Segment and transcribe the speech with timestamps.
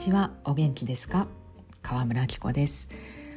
[0.00, 0.30] ちは。
[0.46, 1.26] お元気ですか？
[1.82, 2.88] 川村明子です。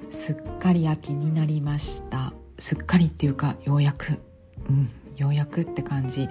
[0.10, 2.32] すっかり秋になりました。
[2.58, 4.22] すっかりっていうかようやく。
[4.70, 6.30] うんようやくって感じ。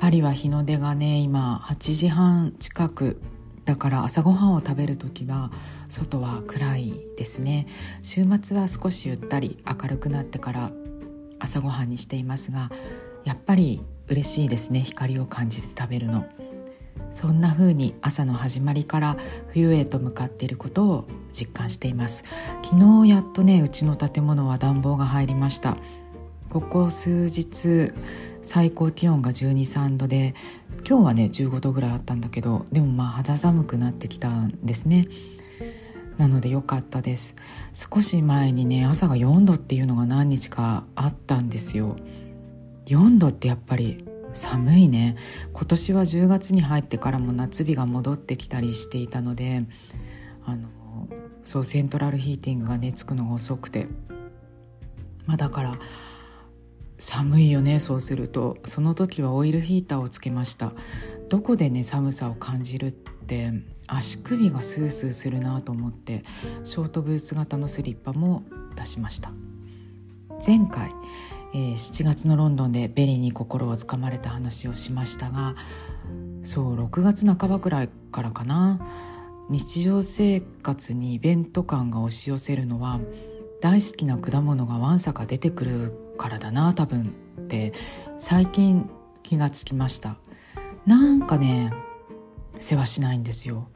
[0.00, 3.20] パリは日の出がね今8時半近く
[3.66, 5.52] だから朝ごはんを食べる時は
[5.88, 7.68] 外は暗いですね。
[8.02, 10.72] 週末は少しゆったり明るくなってから
[11.38, 12.72] 朝ごはんにしていますが
[13.22, 16.26] やっぱり嬉しいですね光を感じて食べるの。
[17.10, 19.16] そんな風に朝の始まりから
[19.48, 22.24] 冬へと向かっていることを実感しています。
[22.62, 25.76] 昨日やっとねうちの建物は暖房が入りました。
[26.50, 27.92] ここ数日
[28.42, 30.34] 最高気温が123度で
[30.88, 35.08] 今日はね15度ぐらいあったんだけどでもまあ肌寒くなってきたんですね。
[36.16, 37.36] なので良かったです。
[37.72, 41.96] 少し前にね朝が4度っていうのが何日かあったんですよ。
[42.86, 44.04] 4度ってやっぱり
[44.38, 45.16] 寒いね。
[45.52, 49.66] 今年は10月に入ってからも夏日が戻ってきたりしていたので
[50.46, 50.68] あの
[51.44, 53.88] そうセントラルヒーティングがねつくのが遅くて。
[55.26, 55.78] まあだから
[56.96, 58.56] 寒いよねそうすると。
[58.64, 60.72] その時はオイルヒーターをつけました。
[61.28, 63.52] どこでね寒さを感じるって
[63.86, 66.24] 足首がスースーするなと思って
[66.64, 68.42] ショートブーツ型のスリッパも
[68.74, 69.32] 出しました。
[70.44, 70.90] 前回
[71.54, 75.54] えー、7月のロンドンでベリーに心をつかまれた話をしましたが
[76.42, 78.80] そう6月半ばくらいからかな。
[79.50, 83.00] 日常生活にイベント感が押し寄せるのは
[83.62, 87.72] 大好きな果物がわんさか出てくるからだな多分って
[88.18, 88.90] 最近
[89.22, 90.16] 気がつきました。
[90.86, 91.72] なんかね
[92.58, 93.68] せわしないんですよ。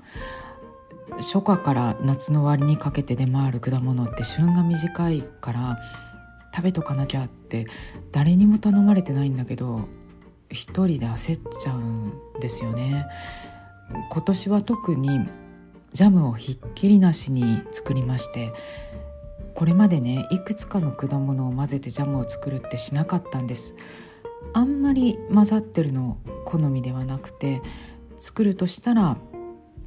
[1.19, 5.79] 初夏から夏の終わりにかけて出回る果物って旬が短いから
[6.55, 7.67] 食べとかなきゃって
[8.11, 9.89] 誰にも頼まれてないんだけど
[10.51, 13.07] 一人で焦っちゃうんですよね。
[14.11, 15.27] 今年は特に
[15.91, 18.53] ジャムをひっきりなしに作りまして
[19.55, 23.75] これまでねいくつかの果物を混ぜてジャムを作るってしなかったんです。
[24.55, 27.63] あんまり混ざってるの好みではなくて
[28.17, 29.17] 作るとしたら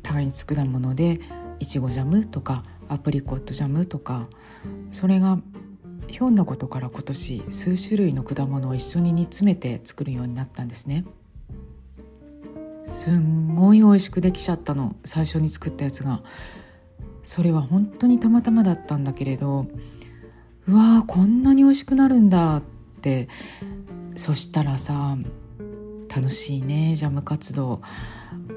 [0.01, 1.19] 単一果物で
[1.59, 4.27] いちごジャムとかアプリコットジャムとか
[4.91, 5.39] それが
[6.15, 11.03] ひょんなことから今年数種類の果物を一緒に煮詰めて作るようになったんですね。
[12.85, 16.23] すんごい美味しくできちゃったの最初に作ったやつが。
[17.21, 19.67] それは本当にたまたまだったんだけれど
[20.69, 22.63] うわーこんなに美味しくなるんだっ
[23.01, 23.27] て。
[24.15, 25.17] そしたらさ
[26.15, 27.81] 楽しいねジャム活動。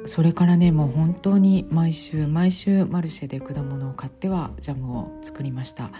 [0.07, 5.91] それからねもう本当に毎週毎週マルシェで果物を買ってはジャムを作りました。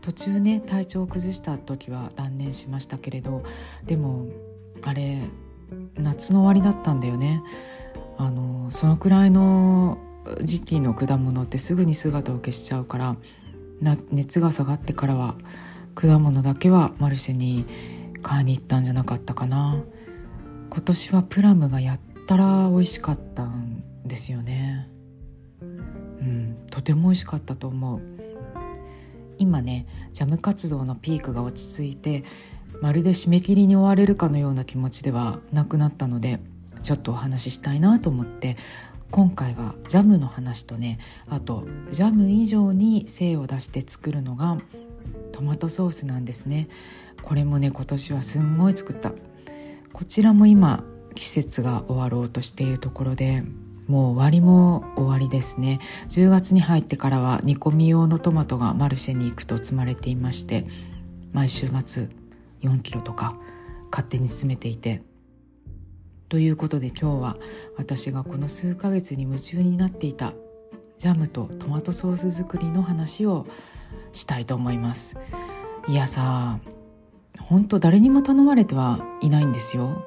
[0.00, 3.42] 途中ね体調を崩した時は断念しましたけれど
[3.86, 4.26] でも
[4.82, 5.18] あれ
[5.96, 7.42] 夏の終わりだったんだよね。
[8.18, 9.98] あのそのくらいの
[10.42, 13.16] 時期の果物ってすぐに姿を消しちゃうから
[14.10, 15.36] 熱が下がってからは
[15.94, 17.64] 果物だけはマルシェに
[18.22, 19.82] 買いに行ったんじゃなかったかな。
[20.70, 24.88] 今年はプラムがやったら美味しかったんですよね。
[25.60, 28.19] うんとても美味しかったと思う。
[29.40, 32.22] 今ねジャム活動のピークが落ち着いて
[32.80, 36.38] まるで締め切りに追われるかのような気持ちではなくなったので
[36.82, 38.56] ちょっとお話ししたいなと思って
[39.10, 44.58] 今回はジャムの話とねあとジャム以上に精を出して作るのが
[45.32, 46.68] トマトソースなんですね。
[47.22, 49.12] これもね今年はすんごい作った。
[49.92, 50.84] こちらも今
[51.14, 53.42] 季節が終わろうとしているところで
[53.90, 55.80] もう終わりも終わりですね。
[56.08, 60.64] 10月に入ってからは煮込み用のトマトがマルシェに行くと積まれていまして
[61.32, 62.08] 毎週末
[62.62, 63.36] 4キロとか
[63.90, 65.02] 勝手に詰めていて。
[66.28, 67.36] ということで今日は
[67.76, 70.32] 私がこの数ヶ月に夢中になっていた
[70.96, 73.48] ジャムとトマトソース作りの話を
[74.12, 75.18] したいと思います。
[75.88, 76.60] いやさ
[77.40, 80.04] 本当誰にも頼まれてはいないんですよ。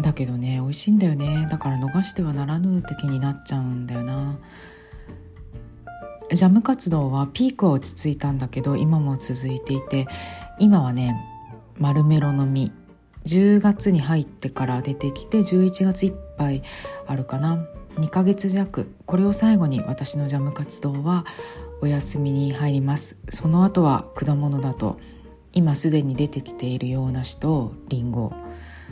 [0.00, 1.46] だけどね美味しいんだよね。
[1.50, 4.38] だから逃してはならぬ的になっちゃうんだよな。
[6.32, 10.06] ジャム活動はピークは落ち着いたんだけど今も続いていて
[10.58, 11.16] 今はね
[11.78, 12.72] マルメロの実。
[13.24, 16.62] 10月に入ってから出てきて11月いっぱい
[17.06, 17.66] あるかな。
[17.96, 18.88] 2ヶ月弱。
[19.04, 21.24] これを最後に私のジャム活動は
[21.80, 23.20] お休みに入ります。
[23.30, 24.96] その後は果物だと
[25.52, 28.32] 今すでに出てきている洋梨とリンゴ。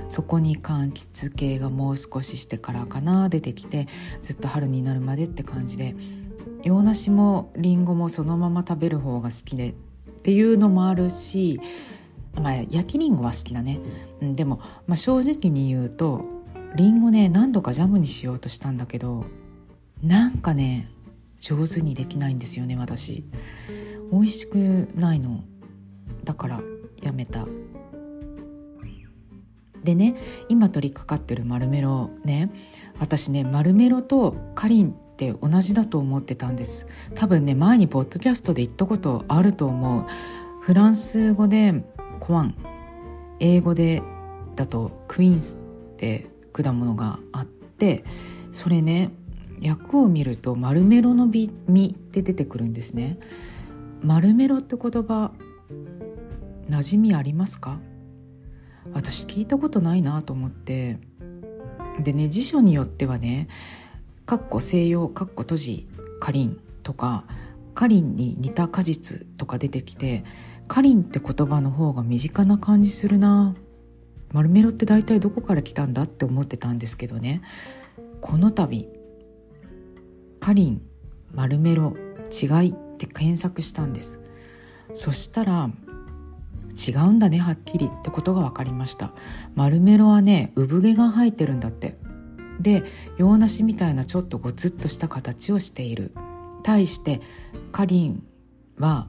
[0.08, 3.86] そこに柑橘系がもう少ししてからかな出てきて
[4.20, 5.94] ずっと春になるまでって感じで。
[6.64, 9.74] 洋梨もりんごもそのまま食べる方が好きでっ
[10.22, 11.60] ていうのもあるし、
[12.40, 13.80] まあ、焼きりんごは好きだね、
[14.22, 16.24] うん、でも、まあ、正直に言うと
[16.74, 19.26] りんごね何度かジャムにしようとしたんだけど
[20.02, 20.88] なんかね
[21.38, 23.24] 上手にできないんですよね私。
[24.10, 25.44] 美味しくないの。
[26.24, 26.62] だから
[27.02, 27.46] やめた。
[29.84, 30.16] でね
[30.48, 32.50] 今取り掛かってるマルメロね
[32.98, 36.88] 私ねマルメロとカリンって同じだと思ってたんです。
[37.14, 40.06] 多分ね前にポッドキャストで言ったことあると思う。
[40.60, 41.84] フランス語で
[42.18, 42.56] コワン
[43.38, 44.02] 英語で
[44.56, 48.04] だとクイーンスって果物があって
[48.50, 49.10] それね
[49.64, 53.18] 訳を見るとマルメロの実って出てくるんですね。
[54.02, 55.32] マルメロって言葉
[56.68, 57.78] 馴染みありますか？
[58.92, 60.98] 私聞いたことないなと思って。
[62.02, 63.48] でね辞書によってはね
[64.26, 65.88] 「かっこ西洋かっこ閉じ
[66.18, 67.24] かりん」とか
[67.74, 70.24] 「かりんに似た果実」とか出てきて
[70.66, 73.54] 「かりん」って言葉の方が身近な感じするな。
[74.32, 77.40] マルメロって大体どこから来たんだって思ってたんですけどね。
[78.20, 78.88] この度
[80.40, 80.82] 「かりん」
[81.32, 81.96] 「マルメロ」
[82.32, 84.20] 「違い」って検索したんです。
[84.94, 85.70] そしたら
[86.74, 87.86] 違うんだねはっきり。
[87.86, 89.12] ってことが分かりました。
[89.54, 91.96] マルメロはね産毛が生えてるんだって。
[92.60, 92.84] で
[93.18, 96.12] 洋梨みたいなちょっとゴツッとした形をしている。
[96.62, 97.20] 対して
[97.72, 98.24] カリン
[98.78, 99.08] は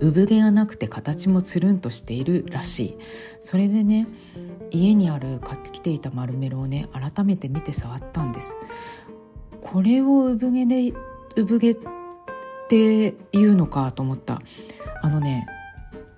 [0.00, 2.98] 産毛がなくて形もつるんとしているらしい。
[3.40, 4.06] それでね
[4.70, 8.56] 家にある買ってきていた丸メロをね改めて見て触ったんです。
[9.62, 10.92] これを産毛で
[11.36, 11.76] 産毛っ
[12.68, 14.40] ていうのかと思った。
[15.02, 15.46] あのね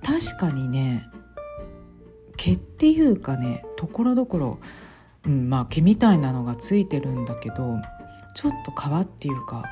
[0.03, 1.09] 確かにね
[2.37, 4.59] 毛っていうかねところどころ、
[5.27, 7.77] うん、まあ毛みたいなのがついてるんだけど
[8.35, 9.65] ちょっと皮っていうか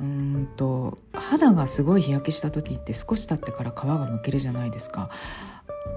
[0.00, 5.08] うんと肌がすごい日焼けした時って少し経ってから皮がむけるじゃないですか。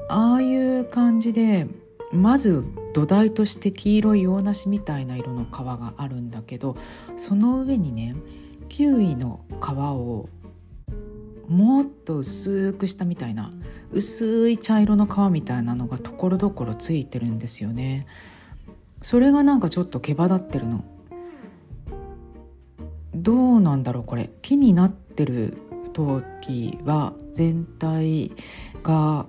[0.09, 1.67] ああいう感じで
[2.11, 6.77] まず土台として黄色い洋梨みたいな色の皮があるんだけど
[7.15, 8.15] その上にね
[8.69, 10.29] キウイの皮を
[11.47, 13.51] もっと薄くしたみたいな
[13.91, 18.05] 薄い茶色の皮みたいなのがところどころついてるんですよね。
[19.01, 20.83] それがなんかちょっと毛羽立ってるの。
[23.15, 24.29] どうなんだろうこれ。
[24.41, 25.57] 木になってる
[25.93, 28.31] 時は全体
[28.83, 29.25] が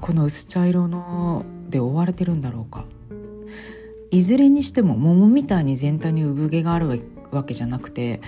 [0.00, 2.84] この薄茶色ので覆われてるんだろうか。
[4.10, 8.20] いずれにしても桃みたいに全体に産毛があるわけじゃなくて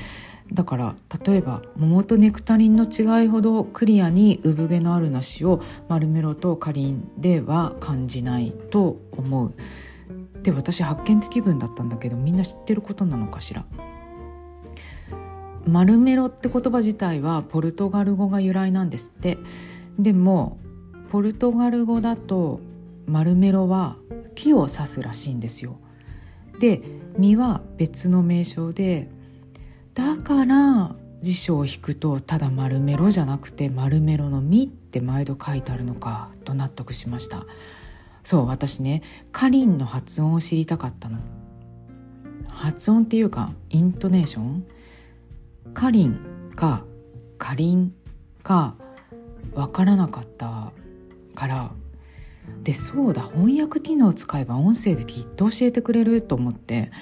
[0.53, 9.55] だから例えば桃とネクタリンの違いほどクリアに産毛のある梨をマルメロとカリンでは感じないと思う。
[10.43, 13.67] で私発見的分だったんだけどみんな知ってることなのかしら？
[15.67, 19.37] マルメロって言葉自体はポルトガル語が由来なんですって。
[19.99, 20.59] でも
[21.11, 22.61] ポルトガル語だと
[23.07, 23.97] マルメロは
[24.35, 25.79] 木を指すらしいんですよ。
[26.59, 26.83] で
[27.19, 29.11] 実は別の名称で
[29.99, 37.47] だから辞書を引くとただ丸メロじゃなくて丸メロの実って毎度書いてあるのかと納得しました。
[38.23, 39.03] そう私ね
[39.33, 41.19] カリンの発音を知りたかったの。
[42.47, 44.65] 発音っていうかイントネーション？
[45.75, 46.85] カリンか
[47.37, 47.93] カリン
[48.45, 48.77] か
[49.53, 50.73] わからなかった
[51.35, 51.73] から。
[52.63, 56.93] でそうだ翻訳機能を使えば音声できっと教えてくれると思って。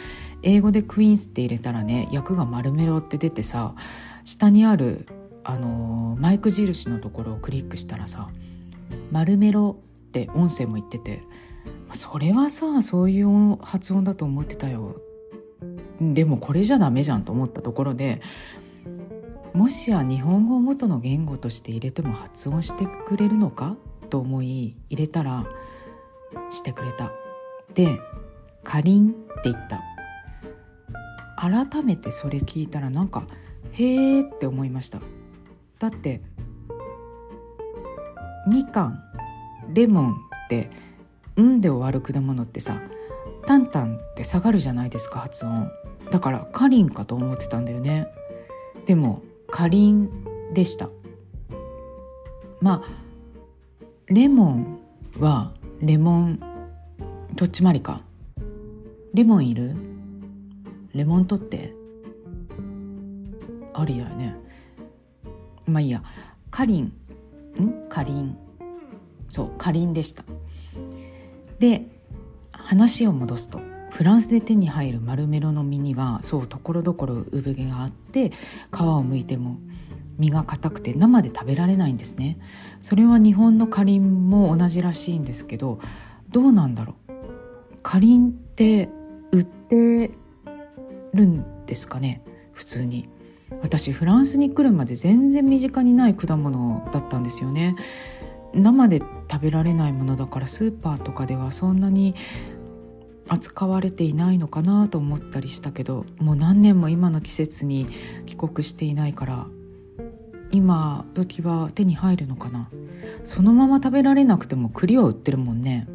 [0.42, 3.74] 英語でクイーンスって入れたらね役が丸メロって出てさ
[4.24, 5.06] 下にある
[5.44, 8.28] あのー、マイク印のところをクリックしたらさ
[9.10, 9.76] 丸メロ
[10.08, 11.22] って音声も言ってて
[11.92, 15.00] それはさそういう発音だと思ってたよ。
[16.00, 18.20] でもこれじゃダメじゃんと思ったところで
[19.54, 23.76] もしや日本語を元の言語として入れても発音してくれるのか
[24.10, 25.46] と思い入れたら
[26.50, 27.12] してくれた。
[27.72, 27.98] で
[28.62, 29.95] 「かりん」って言った。
[31.36, 33.24] 改めてそれ聞いたらなんか
[33.72, 35.00] へーって思いました。
[35.78, 36.22] だって
[38.48, 39.02] みかん
[39.74, 40.14] レモンっ
[40.48, 40.70] て
[41.40, 42.80] 「ん」で終わる果物ってさ
[43.46, 45.70] タンタンって下がるじゃないですか発音。
[46.10, 48.06] だからかりんかと思ってたんだよね。
[48.86, 50.08] でもかりん
[50.54, 50.88] でした。
[52.60, 52.90] まあ
[54.06, 54.78] レモン
[55.18, 56.40] はレモン
[57.34, 58.00] どっちまりか。
[59.12, 59.74] レモンいる？
[60.96, 61.74] レモン取って。
[63.74, 64.34] ありだよね。
[65.66, 66.02] まあいいや。
[66.50, 66.84] かりん。
[66.84, 66.92] ん？
[67.88, 68.36] かりん。
[69.28, 70.24] そうかりんでした。
[71.58, 71.86] で
[72.52, 73.60] 話を戻すと
[73.90, 78.30] フランスで手に入る丸メロの実にはそうところどころ産毛があって
[78.72, 79.58] 皮をむいても
[80.18, 82.38] 身が硬くて生で食べられないんですね。
[82.80, 85.78] それは日本のかりんも同じらしいんですけど
[86.30, 87.76] どうなんだろう。
[87.82, 88.88] かりんって
[89.32, 90.10] 売って
[91.16, 93.08] るんですかね普通に。
[93.62, 97.76] 私フランスに来るまで全然身近にない果物だったんですよね。
[98.54, 102.14] 生で食べられないものだからスーパーとかではそんなに
[103.28, 107.86] 扱われていないのかなと思ったりしたけどもう何年も今の季節に
[108.24, 109.46] 帰国していないから
[110.52, 112.70] 今時は手に入るのかな。
[113.24, 115.88] そのまま食べられなくても栗は売ってるもんね。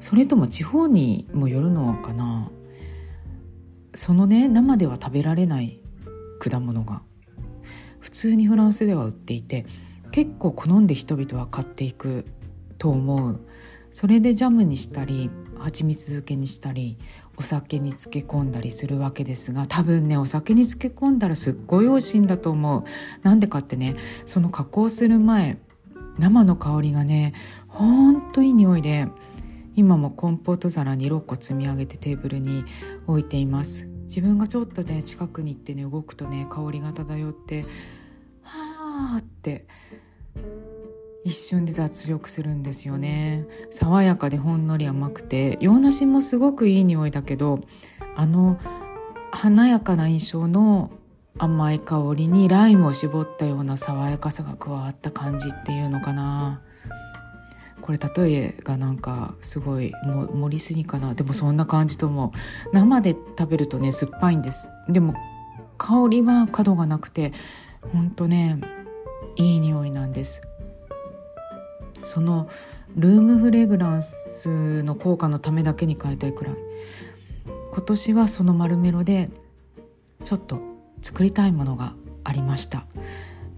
[0.00, 2.50] それとも地方にもよるのかな。
[3.94, 5.80] そのね生では食べられない
[6.38, 7.02] 果物が
[8.00, 9.64] 普通にフランスでは売っていて
[10.10, 12.26] 結構好んで人々は買っていく
[12.78, 13.40] と思う。
[13.92, 16.96] それでジャムにしたり蜂蜜漬けにしたり
[17.36, 22.84] お酒に漬け込んだりするわけですが多分ねお酒に漬け込んだらすっごい美味しいんだと思う。
[23.22, 23.94] なんでかってね
[24.24, 25.58] その加工する前
[26.18, 27.34] 生の香りがね
[27.68, 29.08] ほんといい匂いで
[29.74, 32.64] 今もコンポート皿に6個積み上げてテーブルに
[33.06, 33.88] 置いています。
[34.02, 37.64] 自分がちょっとね近くに行ってね動くとね香りが漂って
[38.42, 39.66] はあって
[41.24, 43.46] 一瞬で脱力するんですよね。
[43.70, 47.60] 爽やかでほんのり甘くて洋梨もすごくいい匂いだけど
[48.16, 48.58] あの
[49.30, 50.90] 華やかな印象の
[51.38, 56.60] 甘い香りにライムを絞ったような爽やかさが加わった感じっていうのかな。
[57.82, 61.14] これ例えがなんかすごい盛りすぎかな。
[61.14, 62.30] でもそんな感じと思う
[62.72, 64.70] 生で食べるとね酸っぱいんです。
[64.88, 65.14] でも
[65.76, 67.32] 香りは角がなくて
[67.92, 68.60] ほんとね
[69.36, 70.42] いい匂いなんです。
[72.04, 72.48] その
[72.96, 76.54] ルームフレグランスの効果のためだけに買いたいくらい。
[77.72, 79.30] 今年はその丸メロで
[80.24, 80.60] ちょっと
[81.00, 82.84] 作りたいものがありました。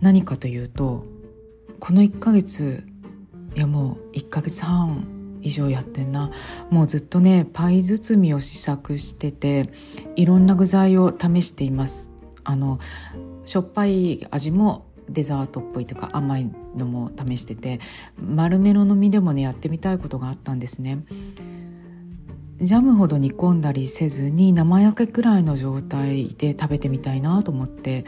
[0.00, 1.04] 何かというと
[1.81, 2.87] この1ヶ月
[3.54, 5.06] いやもう1ヶ月半
[5.40, 6.30] 以上やってんな。
[6.70, 9.70] もうずっとねパイ包みを試作してて
[10.16, 12.14] いろんな具材を試しています。
[12.44, 12.78] あの
[13.44, 17.78] しょっぱい味もデザートっぽいとか甘いのも試してて
[18.16, 21.04] 丸めのの実でもねやってみたいことがあったんですね。
[22.61, 28.04] ジャムほど煮込んだりせずに生焼けくらいの状態で食べてみたいなと思って。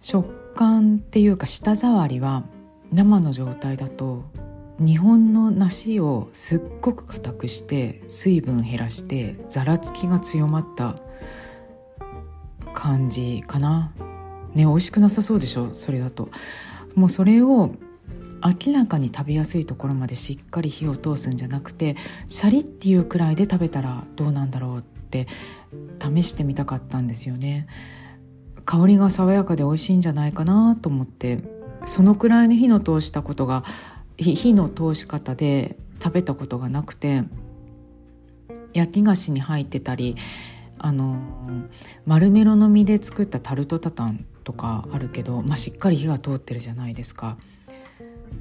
[0.00, 2.44] 食感っていうか舌触りは
[2.92, 4.24] 生の状態だと
[4.78, 10.96] 日本の梨をすっごく硬くして水分減らしてざらつきが強まった
[12.74, 13.92] 感じかな。
[14.54, 15.74] ね美味しくなさそうでしょ？
[15.74, 16.28] それだと。
[16.94, 17.74] もうそれを
[18.66, 21.96] 明らかに食べやすいところまでしっかり火を通すんじゃなくて
[22.28, 25.26] シャリっていうくらいで食べたらどうなんだろうって
[25.98, 27.66] 試してみたかったんですよね。
[28.66, 31.38] 香りが爽やかで美味しいんじゃないかなと思って
[31.86, 33.64] そのくらいの火の通したことが
[34.18, 37.22] 火の通し方で食べたことがなくて
[38.74, 40.16] 焼き菓子に入ってたり
[40.78, 41.18] あの
[42.04, 47.38] 丸メロの実で作ったタルトタタンとかあるけど、まあ、しっかり火が通ってるじゃないですか。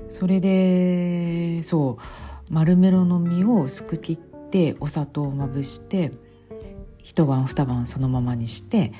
[0.09, 6.11] それでそう丸メロの実を薄く切ってお砂糖をまぶして
[7.01, 8.91] 一晩二晩そのままにして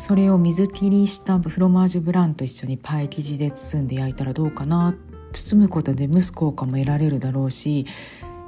[0.00, 4.96] それを水切りしたフロマージュブランと一緒にパイ生地で包んで焼いたらどうかな
[5.30, 7.84] 包むことで蒸す効果も得られるだろうし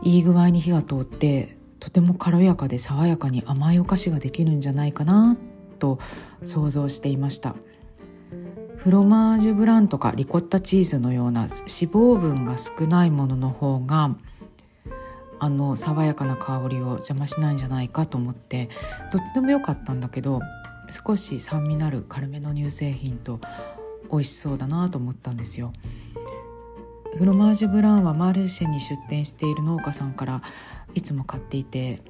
[0.00, 5.36] いい具合に火が通ってとても軽やかで爽やかに甘いお菓子ができるんじゃないかな
[5.78, 5.98] と
[6.42, 7.54] 想像していました。
[8.76, 14.16] フロマージュブランとかリコッタチーズのような脂肪分が少ないものの方が
[15.38, 18.70] あの爽やかな香りを邪魔しないんじゃないかと思って
[19.12, 20.40] どっちでもよかったんだけど
[20.92, 23.40] 少し酸味のある軽めの乳製品と
[24.10, 25.72] 美味しそうだなと思ったんですよ。
[27.16, 30.42] フロマージュブランはマルシェに出店している農家さんから
[30.94, 32.02] いつも買っていて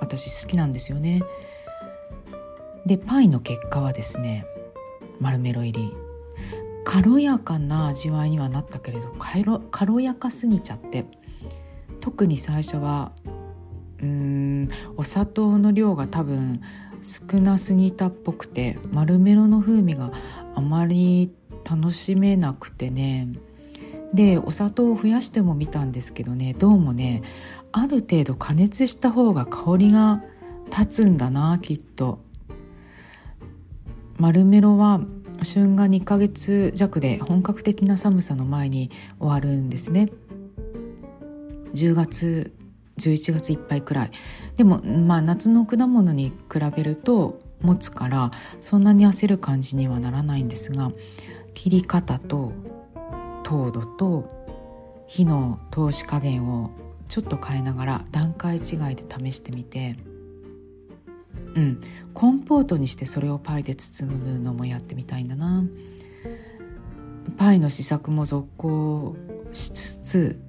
[0.00, 1.22] 私好きなんですよね。
[2.86, 4.44] でパイの結果はですね
[5.20, 5.96] マルメロ入り。
[6.84, 9.14] 軽やかな味わいにはなったけれど
[9.70, 11.06] 軽やかすぎちゃって。
[12.00, 13.12] 特に最初は
[14.00, 16.60] うーんお砂糖の量が多分
[17.02, 20.12] 少なすぎたっぽくてマルメロの風味が
[20.54, 21.32] あまり
[21.68, 23.28] 楽しめなくてね。
[24.14, 27.22] でお砂糖を増やしても見たんですけどねどうもね
[27.72, 30.22] ある程度加熱した方が香りが
[30.66, 32.20] 立つんだなきっと。
[34.18, 35.00] マルメロは
[35.42, 40.10] 旬が2ヶ月弱で本格的な寒さの前に終わるんですね。
[41.74, 42.52] 10月
[42.98, 44.10] 11月いっぱいくらい。
[44.56, 48.30] でもまあ夏の果物に比べると持つから
[48.60, 50.92] そんなに焦る感じにはならないんですが
[51.54, 52.52] 切り方と
[53.42, 56.70] 糖度と火の通し加減を
[57.08, 58.62] ちょっと変えながら段階違い
[58.96, 59.96] で試してみて
[61.54, 61.80] うん
[62.14, 65.64] コンポートにしてそれをパイで包むのもやってみたいんだな。
[67.36, 69.16] パイの試作も続行
[69.52, 70.40] しつつ、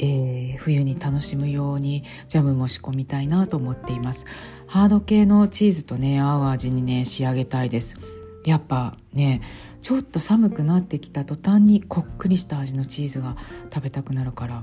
[0.00, 4.26] えー、冬に楽しむようにジャムも仕込みたいなと思っています。
[4.66, 7.98] ハード系のチーズとね合う味にね仕上げたいです。
[8.44, 9.40] やっぱね
[9.80, 13.36] ちょっと寒くなってきた途端にこっくりした味のチーズが
[13.72, 14.62] 食べたくなるから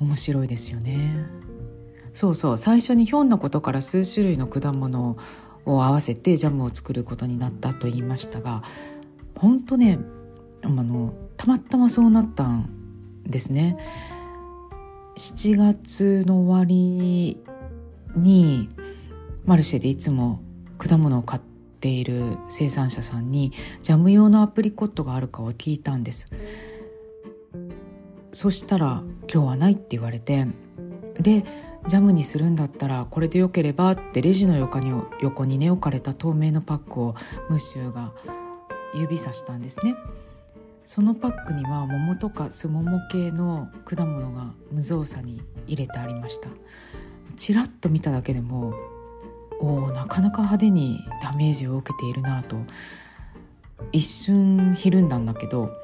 [0.00, 1.26] 面白いですよね。
[2.12, 5.16] そうそう最初にひょんなことから数種類の果物
[5.66, 8.62] を合わせてジャムを作ることになったと言いましたが
[9.36, 9.98] 本当ね
[10.62, 12.77] あのたまたまそうなったん
[13.28, 13.76] ですね。
[15.16, 17.42] 7月の終わり
[18.16, 18.68] に
[19.44, 20.42] マルシェでいつも
[20.78, 21.42] 果物を買っ
[21.80, 26.30] ている生産者さんにジャム用のアプリコットがあるかを聞いたんです。
[28.32, 30.46] そしたら今日はないって言われて
[31.20, 31.44] で
[31.86, 37.14] ジャムにするんだったらこれでよければってレジの横に横にね置かれた透明のパックを
[37.48, 38.12] ムッシュが
[38.94, 39.96] 指さしたんですね。
[40.90, 46.48] そのパックには桃とかスモモ系の果物が無造作に入れてありました。
[47.36, 48.72] ちらっと見ただけでも
[49.60, 52.56] おなかなか派手にダメージを受けているなと。
[53.92, 55.76] 一瞬ひるんだんだけど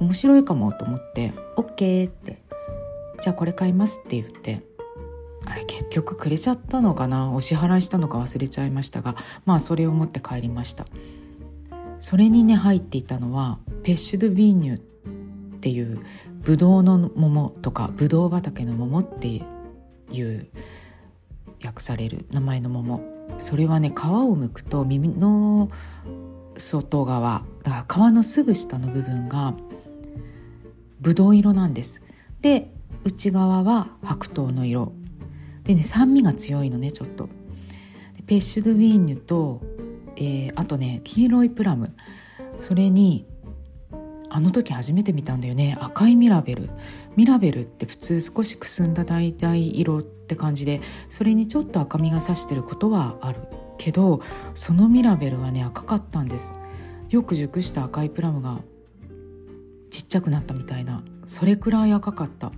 [0.00, 2.42] 面白いかもと思って「OK」って
[3.22, 4.60] 「じゃあこれ買います」って言って
[5.44, 7.30] あれ結局くれちゃったのかな？
[7.30, 9.14] お支払いしたのか忘れちゃいましたが
[9.44, 10.84] まあそれを持って帰りました。
[11.98, 14.78] それにね入っていたのはペッシュ・ドゥ・ビーニュっ
[15.60, 16.00] ていう
[16.42, 19.42] ブドウの桃とかブドウ畑の桃って
[20.10, 20.46] いう
[21.64, 23.00] 訳される名前の桃。
[23.40, 25.70] それはね皮を剥くと耳の
[26.56, 29.54] 外側だから皮のすぐ下の部分が
[31.00, 32.02] ブドウ色なんです。
[32.40, 32.70] で
[33.04, 34.92] 内側は白桃の色。
[35.64, 37.28] でね酸味が強いのねちょっと。
[38.26, 39.62] ペッシュ・ドゥ・ビーニュと、
[40.16, 41.94] えー、あとね黄色いプラム。
[42.56, 43.26] それに
[44.28, 45.78] あの時初めて見たんだよね。
[45.80, 46.70] 赤いミラベル。
[47.16, 53.40] ミラベルって普通少しくすんだ橙色って感じでそれにちょっと赤みがさしてることはある。
[53.78, 54.20] けど
[54.54, 56.54] そのミラベルはね赤かったんです。
[57.08, 58.58] よく熟した赤いプラムが
[59.90, 61.02] ちっちゃくなったみたいな。
[61.24, 62.52] それくらい赤かった。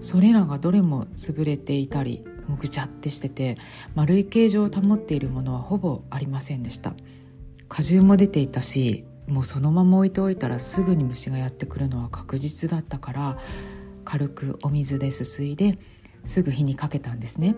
[0.00, 3.56] それらがどれも潰れていたりもうぐちゃってしてて
[3.94, 6.94] 丸い形状を保っているものはほぼありませんでした。
[7.68, 13.38] 果汁も出ていたしもうそのまま置いておいたらすぐに虫がやってくるのは確実だったから
[14.04, 15.78] 軽くお水ですすいで
[16.24, 17.54] すぐ火にかけたんですね。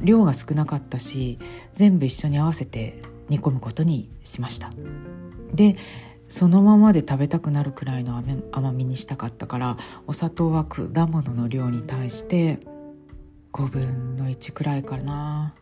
[0.00, 1.38] 量が少なかったし
[1.72, 4.70] 全部一緒に合わせて煮込むことにしました。
[5.54, 5.76] で
[6.28, 12.60] そのままで食べたくなるくらいの甘みにしたかったからお砂糖は果物の量に対して
[13.52, 15.54] 5分の1くらいかな。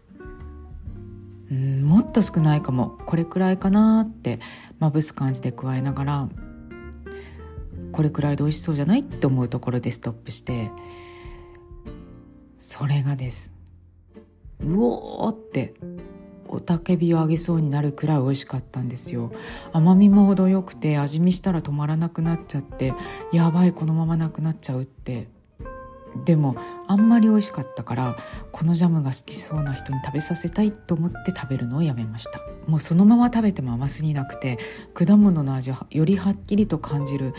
[1.51, 2.99] うんもっと少ないかも。
[3.07, 4.40] これくらいかなって
[4.79, 6.29] まぶす感じで加えながら
[7.92, 10.70] これくらいで美味しそうじゃないって思うところでストップして
[12.59, 13.55] それがです。
[14.61, 15.75] うおーって
[16.49, 19.33] おたけびをあげそうになるくらい美味しかったんですよ。
[19.72, 22.92] 甘みも程よくて味見したら止まらなくなっちゃって
[23.33, 25.29] やばいこのままなくなっちゃうって。
[26.24, 28.16] でもあんまり美味しかったから
[28.52, 32.40] このジャムが好きそうな人に食べさせたいと思って食べるのをやめました。
[32.66, 34.59] もうそのまま食べても甘すぎなくて
[34.94, 37.33] 果物の味をよりはっきりと感じる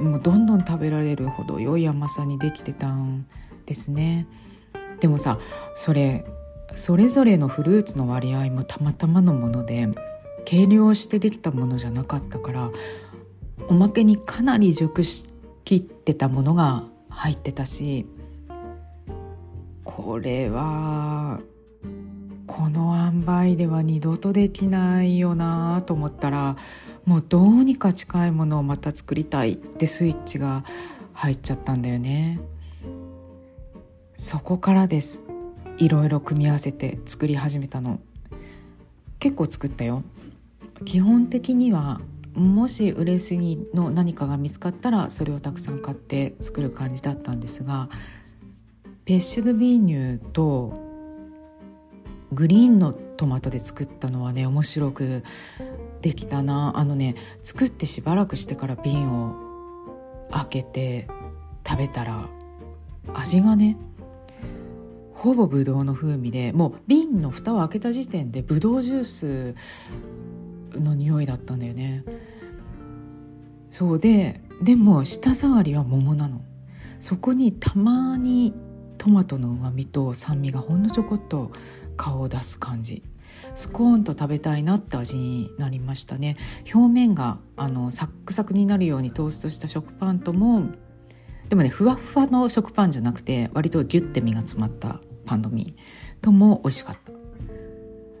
[0.00, 3.26] もうどんどん食べられるほど良い甘さにできてたん
[3.66, 4.26] ですね。
[5.00, 5.38] でもさ
[5.74, 6.24] それ
[6.74, 9.88] それぞれのフルーツの割合もたまたまのもので
[10.44, 12.70] 計量してできたものじゃなかったから
[13.68, 15.24] おまけにかなり熟し
[15.64, 16.84] きってたものが
[17.14, 18.06] 入ってたし
[19.84, 21.40] これは
[22.46, 26.56] この塩梅では二度とできないよなと思ったら
[27.04, 30.64] もうどうにか近いものをまた作りたいってスイッチが
[31.12, 32.40] 入っちゃったんだよね。
[34.16, 35.24] そこからです。
[35.78, 38.00] いろいろ組み合わせて作り始めたの。
[39.18, 40.02] 結構作ったよ。
[40.84, 42.00] 基本的には
[42.34, 47.88] もし売れすぎの何かが見つかったらそれをたくさん買って作る感じだったんですが
[49.04, 50.74] ペッシュドビーニューと
[52.32, 55.22] グリーンのトマトで作ったのはね面白く
[56.02, 56.72] できたな。
[56.76, 59.34] あのね作ってしばらくしてから瓶を
[60.30, 61.06] 開けて
[61.66, 62.28] 食べたら
[63.14, 63.76] 味がね
[65.12, 69.54] ほぼブドウの風味でもう瓶の蓋を開けた時点でブドウジュース
[70.80, 72.04] の匂いだったんだよね。
[73.70, 76.40] そうででも舌触りは桃なの。
[77.00, 78.54] そこにたまに
[78.98, 81.50] トマトのうまみと酸味がほんのちょこっと
[81.96, 83.02] 顔を出す感じ。
[83.54, 86.36] スコーンと食べたいなって味になりましたね。
[86.72, 90.68] 表面があのサックサクになるようにトーストした食パンとも
[91.48, 95.74] でもねふわふわの食パンじゃなくて割とギュッて身が詰まったパンの実
[96.22, 97.12] とも美味しかった。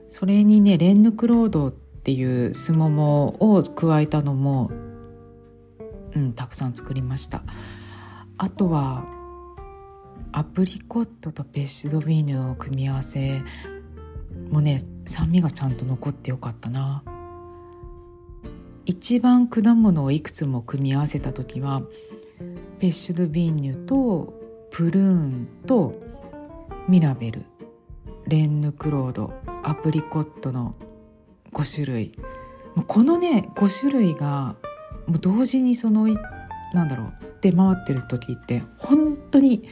[0.08, 1.72] それにねレンヌクロード
[2.04, 4.70] っていうすももを加えたのも
[6.14, 7.42] うんたくさん作りました。
[8.36, 9.06] あとは
[10.30, 13.40] アプリコットとペッシュドビーヌの組み合わせ
[14.50, 17.02] もね酸味がちゃんと残ってよかったな。
[18.84, 21.80] 一番果物をいくつも組み合わせた時は
[22.80, 24.34] ペッシュドビーニュと
[24.70, 25.94] プルーンと
[26.86, 27.46] ミラベル
[28.26, 30.74] レンヌクロードアプリコットの
[31.54, 32.12] 5種類。
[32.86, 34.56] このね5種類が
[35.06, 36.06] もう同時にその
[36.72, 39.68] なんだろう出回ってる時って本当に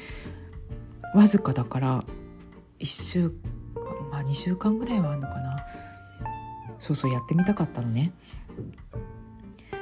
[1.15, 2.05] わずかだから
[2.79, 3.35] 1週間
[4.11, 5.67] まあ2週間ぐらいはあるのかな。
[6.79, 8.13] そうそうやってみたかったのね。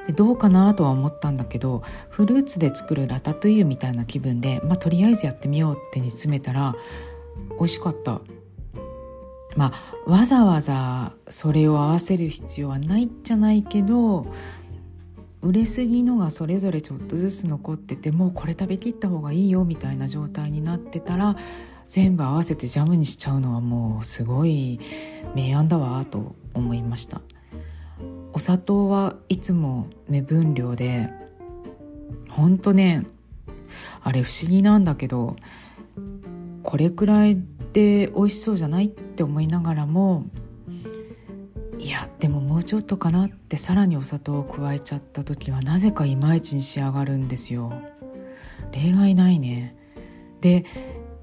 [0.06, 6.74] でどうかなとは思ったんだけどフルーツで作るラタトゥイユみたいな気分で、まあ、とりあえずやってみようって煮詰めたら
[7.58, 8.20] 美味しかった。
[9.56, 9.72] ま
[10.06, 14.26] あわざわざそれを合わせる必要はないじゃないけど
[15.42, 21.36] 売れすぎのがそれぞれちょっとずつ残っててもうこれ食べきった方がいいよみたいな状態になってたら
[21.86, 24.78] 全部合わせてジャムにしちゃうのはもうすごい
[25.34, 27.20] 明暗だわと思いました。
[28.32, 31.10] お砂糖はいつも目分量で
[32.28, 33.06] ほんとね
[34.02, 35.36] あれ不思議なんだけど
[36.62, 37.38] これくらい
[37.72, 40.26] で美味しそうじゃないって思いながらも
[41.78, 47.72] いやでももうちょっとかなってさらにお砂糖を加えちゃった時はなぜかいまいちに仕上がるんですよ。
[48.72, 49.76] 例外ないね。
[50.40, 50.64] で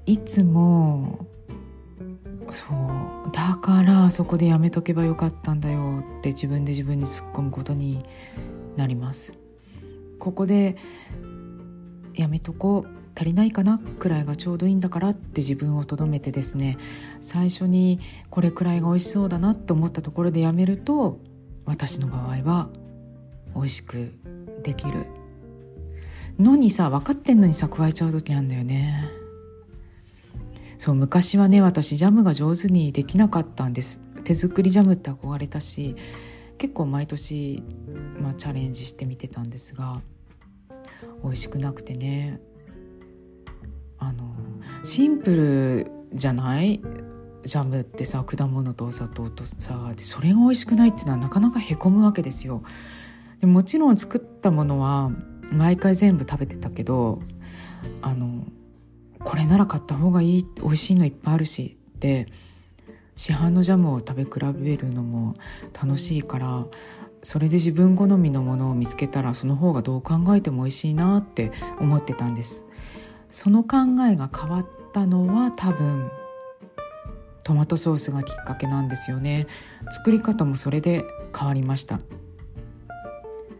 [0.04, 1.26] いつも
[2.50, 8.02] そうだからそこでやめとけばよかったんだよって自分で自分に突っ込むことに
[8.76, 9.34] なります。
[10.18, 10.76] ここで
[12.14, 12.97] やめとこう。
[13.18, 16.78] 足りないかなくらいがちょうどいいんだからって自分をとどめてですね
[17.18, 17.98] 最初に
[18.30, 21.18] これくらいが美味しそうだなと思ったところでやめると
[21.64, 22.68] 私の場合は
[23.56, 24.12] 美味しく
[24.62, 25.06] できる。
[26.38, 29.10] のにさ分かってんのにさ加えちゃう時あるんだよね。
[30.78, 34.00] そう昔はね私ジャムが上手にできなかったんです。
[34.22, 35.96] 手作りジャムって憧れたし
[36.56, 37.64] 結構毎年、
[38.20, 40.00] まあ、チャレンジしてみてたんですが
[41.24, 42.40] 美味しくなくてね。
[43.98, 44.24] あの
[44.84, 46.80] シンプルじゃない？
[47.44, 52.62] ジャムってさ果物とお砂糖とさでそれが美味しくないっていうのはなかなかへこむわけですよ。
[53.40, 55.10] でもちろん作ったものは
[55.50, 57.22] 毎回全部食べてたけど
[58.02, 58.44] あの
[59.20, 62.26] これなら買った方がいい美味しいのいっぱいあるしって
[63.16, 65.34] 市販のジャムを食べ比べるのも
[65.80, 66.66] 楽しいから
[67.22, 72.64] それで自分好みのものを見つけたらその方がどう考えても美味しいなって思ってたんです。
[73.30, 73.78] その考
[74.10, 76.10] えが変わったのは多分
[77.42, 79.46] トマトソースがきっかけなんですよね
[79.90, 81.04] 作り方もそれで
[81.36, 82.00] 変わりました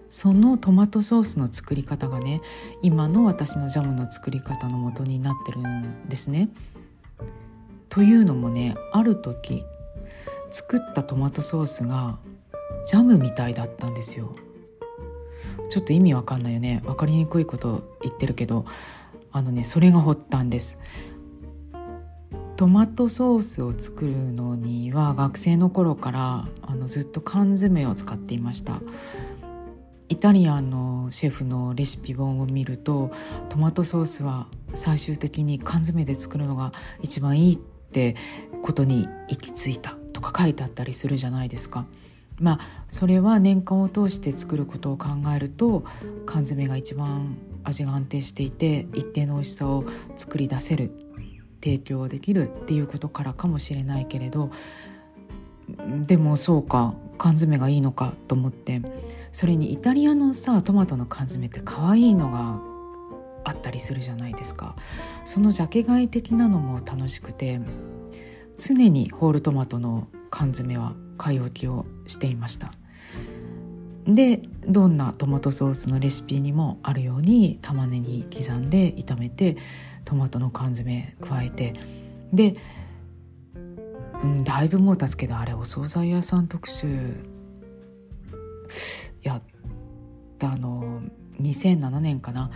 [0.08, 2.40] そのトマトソースの作り方がね
[2.82, 6.48] 今の私のジャムの作り方の元になってるんですね。
[7.90, 9.64] というのもねある時
[10.50, 12.18] 作ったトマトソースが
[12.86, 14.34] ジャムみたいだったんですよ。
[15.68, 18.64] ちょっと意味わかんないよね分かりにくいこと言ってるけど
[19.32, 20.80] あのねそれが発端です。
[22.56, 28.80] トマトソースを作るのには学生の頃からあのずっと缶詰を使っていました。
[30.08, 33.10] イタリアンのシェフのレシピ本を見ると
[33.48, 38.16] トマトソースは最終的に缶詰で作るのが一番いいって
[38.62, 41.86] ことに行き着いたとか書いてあったりするじゃないですか。
[42.40, 45.84] まあそれは年間を通して作ることを考えると
[46.26, 47.36] 缶詰が一番
[47.68, 49.84] 味が安定していて一定の美味しさを
[50.16, 50.90] 作り出せる
[51.62, 54.50] 提供できるっていうことからかもしれないけれど
[56.06, 58.80] でもそうか缶詰がいいのかと思って
[59.32, 62.60] それにイタリアのさトマトの缶詰って可愛いのが
[63.44, 64.76] あったりするじゃないですか。
[65.24, 67.60] そのジャケ買い的なのも楽しくて
[68.58, 72.72] 常にホールトマトの缶詰は買い置きをしていました。
[74.08, 79.58] でどんなトマトソースのレシピにもあるように玉ねぎ刻んで炒めて
[80.06, 81.74] トマトの缶詰加えて
[82.32, 82.54] で、
[84.22, 87.16] うん、だいぶもう経つけどあれお惣菜屋さん特集
[89.22, 89.42] やっ
[90.38, 91.02] たの
[91.40, 92.50] 2007年かな。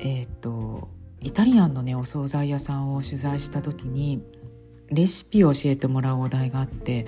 [0.00, 0.88] えっ、と
[1.20, 4.22] イタリアンのねお惣菜屋さんを取材した時に
[4.90, 7.06] レシピを教えてもらうお題があって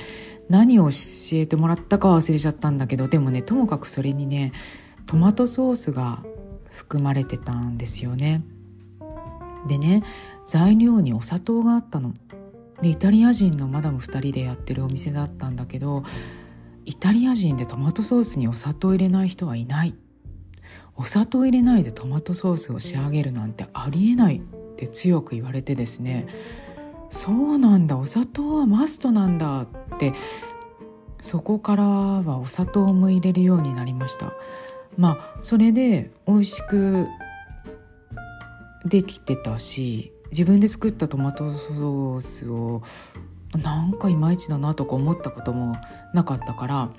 [0.49, 0.97] 何を教
[1.35, 4.53] えてもらったか忘れちゃったんだけどでもねともかくそれにね
[5.07, 6.23] トマトソースが
[6.71, 8.43] 含まれてたんですよね。
[9.67, 10.03] でね
[10.47, 12.15] 材料にお砂糖があったの。
[12.81, 16.05] でイタリア人のマダム2人でやってるお店だったんだけど
[16.85, 19.95] イタリア人でトマトソースにお砂糖入れない人はいない
[20.95, 24.41] お砂糖入れないでトマトソースを仕上げるなんてありえないっ
[24.77, 26.27] て強く言われてですね
[27.11, 27.97] そうなんだ。
[27.97, 29.67] お砂糖はマストなんだっ
[29.99, 30.13] て。
[31.21, 34.33] そこからはお砂糖も入れるようになりました。
[34.97, 37.07] まあそれで美味しく
[38.85, 42.83] できてたし自分で作ったトマトソースを
[43.63, 45.77] なんかいまいちだなとか思ったことも
[46.15, 46.91] なかったから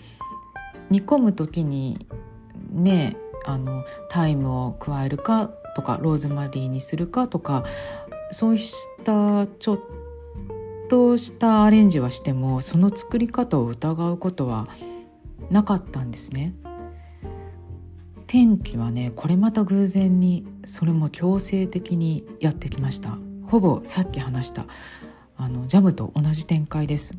[0.90, 2.06] 煮込む時に
[2.72, 7.64] ねあのタイムを加えるかとかローズマリーにするかとか
[8.32, 9.99] そうしたちょっと
[10.90, 14.68] としたアレンジはしてもその作り方を疑うことは
[15.50, 16.54] なかったんですね。
[18.28, 24.68] 天気はねこれまた偶然にそれも強制的にやってきましたほぼさっき話した
[25.36, 27.18] あのジャムと同じ展開です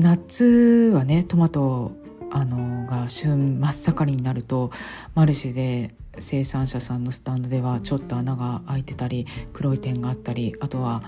[0.00, 1.92] 夏はねトマト
[2.32, 4.72] あのが旬真っ盛りになると
[5.14, 11.02] マルシェで生産者さんのスタンドではちょっと穴が開いてたり黒い点があったりあとは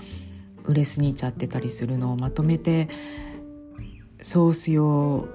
[0.65, 2.89] 売れすぎちゃってたりするのをまとめて
[4.21, 5.27] ソース用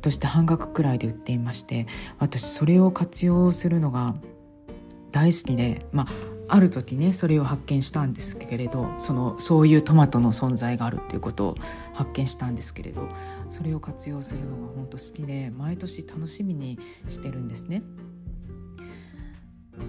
[0.00, 1.86] として半額くらいで売っていまして
[2.18, 4.14] 私それを活用するのが
[5.10, 11.54] 大好きでまあある時ねそれを発見したんですけれどそのそういうトマトの存在があるっていうことを
[11.94, 13.08] 発見したんですけれど
[13.48, 17.82] それを活用するのが本当好きで毎年楽しみにしてるんですね。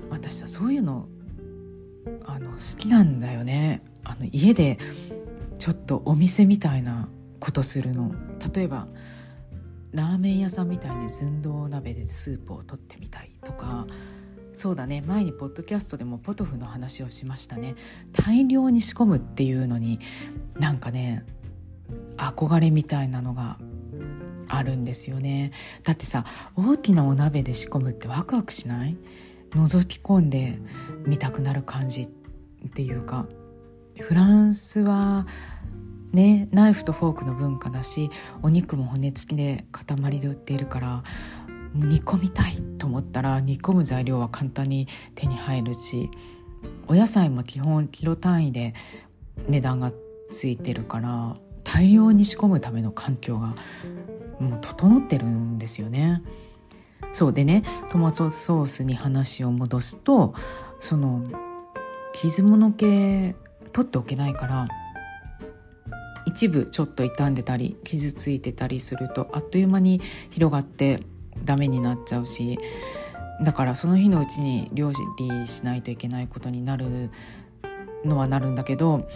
[0.09, 1.07] 私さそういうの
[2.25, 3.81] あの好きなんだよね。
[4.03, 4.77] あの家で
[5.59, 7.07] ちょっとお店みたいな
[7.39, 8.13] ことするの。
[8.53, 8.87] 例えば
[9.91, 13.87] ラーメン屋さんみたいに寸胴鍋でスープを取ってみたいとか。
[14.55, 15.01] そうだね。
[15.01, 17.73] 前にポッドキャストでもポトフの話をしましたね。
[18.11, 19.99] 大量に仕込むっていうのに
[20.59, 21.25] なんかね
[22.17, 23.57] 憧れみたいなのが
[24.47, 25.51] あるんですよね。
[25.83, 28.95] だってさ大きなお鍋で仕込むってワクワクしない？
[29.55, 30.59] 覗き込んで
[31.05, 32.07] みたくなる感じっ
[32.73, 33.25] ていうか
[33.99, 35.25] フランスは
[36.11, 38.09] ねナイフとフォークの文化だし
[38.41, 41.03] お肉も骨付きで塊で売っているから
[41.73, 46.09] 煮込みたいと思ったら煮込む材料は簡単に手に入るし
[46.87, 48.73] お野菜も基本キロ単位で
[49.47, 49.91] 値段が
[50.29, 53.55] ついてるから大量に仕込むための環境が
[54.39, 56.21] もう整ってるんですよね。
[57.11, 60.33] そうでねトマトソースに話を戻すと
[60.79, 61.23] その
[62.13, 63.35] 傷物系
[63.71, 64.67] 取っておけないから
[66.25, 71.01] 一部ちょっと傷んでたり傷ついてたりするとあっという間に広がって
[71.43, 72.57] ダメになっちゃうし
[73.43, 77.09] だからその日のうちに料理しないといけないことになる
[78.05, 79.07] のはなるんだけど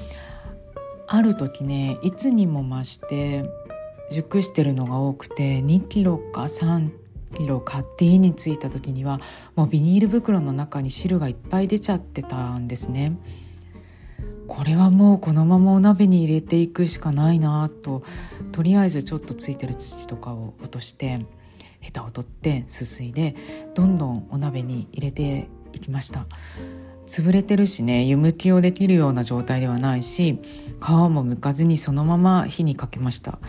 [1.08, 3.46] ある時ねいつにも増して
[4.12, 6.90] 熟してるのが多くて2キロか3
[7.36, 9.20] キロ買って家に着いた時には
[9.56, 13.18] もうビニール袋の中に汁がいっぱい出ちゃってたんですね。
[14.48, 18.04] これはもうこのままお鍋に入れていくしかないなと
[18.54, 21.26] とりあえずちょっとついてる土とかを落として
[21.82, 23.36] ヘタを取ってすすいで
[23.76, 26.26] どんどんお鍋に入れていきました
[27.06, 30.40] 潰れてるしね湯むきをできるような状態ではないし
[30.82, 33.40] 皮も剥かずにそのまま火にかけました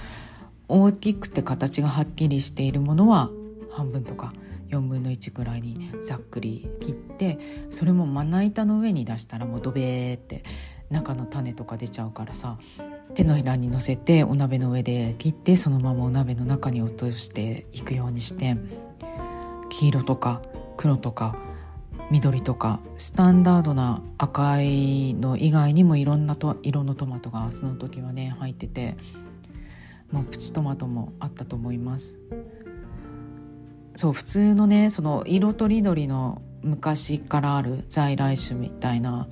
[0.68, 3.30] 大きくて形がはっきりしているものは
[3.78, 4.32] 半分とか
[4.70, 7.38] 4分の1ぐらいにざっくり切って
[7.70, 10.42] それもまな板の上に出したらもうドベーって
[10.90, 12.58] 中の種とか出ちゃうからさ
[13.14, 18.56] 手のひらに乗せてお鍋の上で切ってそのままお鍋の中に落としていくようにして
[19.70, 20.42] 黄色とか
[20.76, 21.36] 黒とか
[22.10, 28.96] 緑とかスタンダードな赤いの以外にもいろんなと色のトマトがその時はね入ってて
[30.10, 32.18] もうプチトマトもあったと思います。
[33.98, 39.26] そう普通のねその色とりどりの昔からある在来種みたいな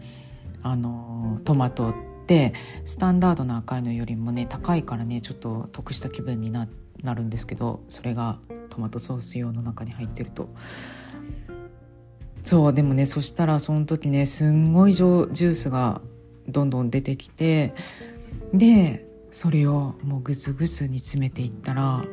[0.61, 1.94] あのトマトっ
[2.26, 2.52] て
[2.85, 6.66] スタンダードな赤いのよりもね高いからねちょっと得した気分にな
[7.05, 10.48] なるんですけどそれがトマトソース用の中に入ってると。
[12.42, 16.00] そうでもねそしたらその時ねすんごいジュースが
[16.48, 17.72] どんどん出てきて
[18.52, 22.05] でそれをもうグツグツ煮詰めていったら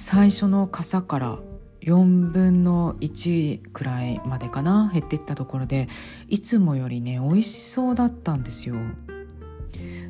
[0.00, 1.38] 最初の傘から
[1.80, 5.88] 4分の1くらいまでかな減っていったところで
[6.28, 8.76] いつもよりね美味しそうだったんですよ。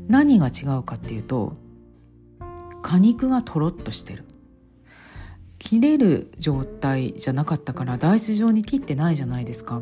[0.07, 1.57] 何が違うかっていうと
[2.83, 4.25] 果肉がとろっとしてる。
[5.59, 9.81] 切れる状態じゃなかったからダイス状に切ってないじゃないですか。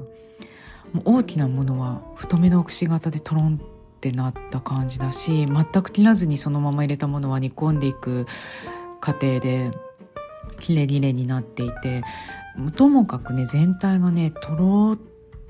[0.92, 8.26] もう大きなものは太めのくし形でトロンってなった感じだし全く切らずにそのまま入れたものは煮込んでいく
[9.00, 9.72] 過程で
[10.58, 12.02] キレキレになっていて
[12.74, 14.98] ともかくね全体がねとろっ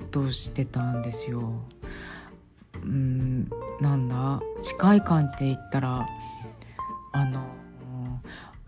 [0.09, 1.53] としてたんですよ。
[2.75, 3.49] うん
[3.81, 6.05] なんだ近い感じで言ったら
[7.11, 7.41] あの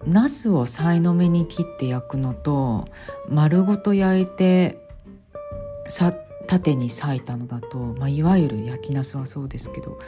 [0.05, 2.87] ナスをさいの目に切って焼くのと
[3.29, 4.77] 丸ごと焼いて
[5.87, 6.13] さ
[6.47, 9.99] 縦に裂いたのだと、まあ、いわゆる焼きナスはそうですけど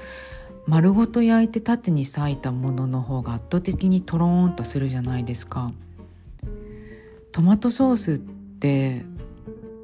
[0.66, 5.72] 丸ごと焼いて縦に裂いたものの方が圧倒的にとろーんとするじゃないですか。
[7.32, 9.04] トマトソースって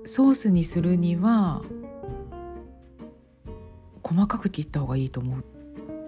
[0.06, 1.62] ソースにするには
[4.04, 5.44] 細かく切った方がいいと思う。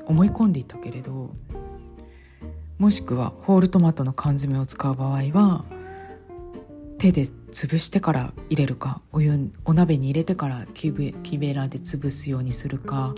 [0.06, 1.30] 思い込んでいたけれど
[2.80, 5.66] もしくはホールトマトの缶詰を使う場合は
[6.98, 13.14] 手で潰してから入れるかお湯お鍋に入れてから木べ木べらで潰すようにするか。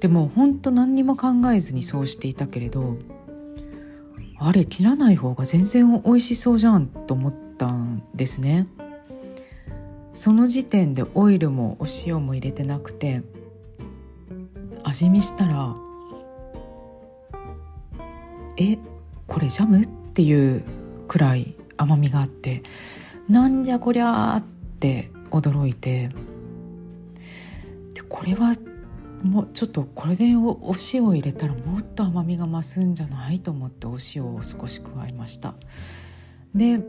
[0.00, 2.98] でも本当何にも考えずにそうしていたけれど
[4.38, 7.47] あれ切らない方が全然美味しそうじゃんと思ったん
[8.18, 8.66] ですね。
[10.12, 13.22] その時点でオイルもお塩も入れてなくて
[14.82, 15.76] 味見したら
[18.56, 18.76] え
[19.26, 19.82] これジャム？
[19.82, 20.64] っていう
[21.06, 22.64] くらい甘みがあって
[23.28, 24.36] なんじゃこりゃ？
[24.36, 24.42] っ
[24.80, 26.08] て驚いて
[27.94, 28.54] でこれは
[29.22, 33.38] もうちょっとこれでおお塩を入れたらもっと甘みが増すんじゃない？
[33.38, 35.54] と思ってお塩を少し加えました。
[36.54, 36.80] で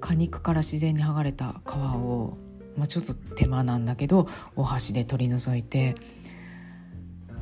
[0.00, 2.36] 果肉から自然に剥がれた皮を、
[2.76, 5.94] まあ、ちょっと手間なんだけどお箸で取り除いて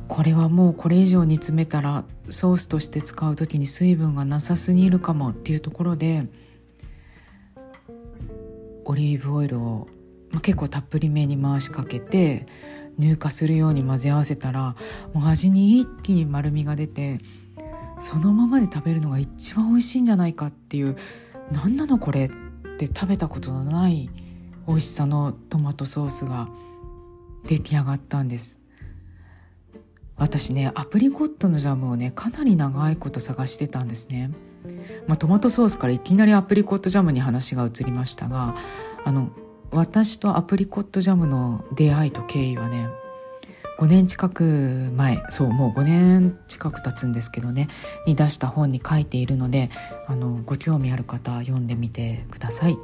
[0.08, 6.26] これはもうこれ以上煮詰めたらソースとして使う時に水分がなさすぎるかもっていうところで
[8.84, 9.88] オリーブオイルを、
[10.30, 12.46] まあ、結構たっぷりめに回しかけて
[13.00, 14.76] 乳化するように混ぜ合わせたら
[15.14, 17.18] もう味に一気に丸みが出て
[17.98, 20.96] そのままで食べるのが一番美味しいんじゃないかっていう
[21.50, 22.30] 何なのこれっ
[22.76, 24.10] て食べたことのない
[24.66, 26.48] 美味しさのトマトソースが
[27.46, 28.60] 出来上がったんです。
[30.16, 34.30] 私ねアプリコットのジャムをねかなり長いこと探してたんですね、
[35.08, 38.54] まあ、トマトソースからいきなりアプリコットジャムに話が移りましたが
[39.04, 39.30] あの
[39.72, 42.86] 私とアプリコットジャムの出会いと経緯はね
[43.78, 47.68] 5年近く前そうもう5年近く経つんですけどね
[48.06, 49.70] に出した本に書いているので
[50.06, 52.76] あのご興味ある方読んでみてください。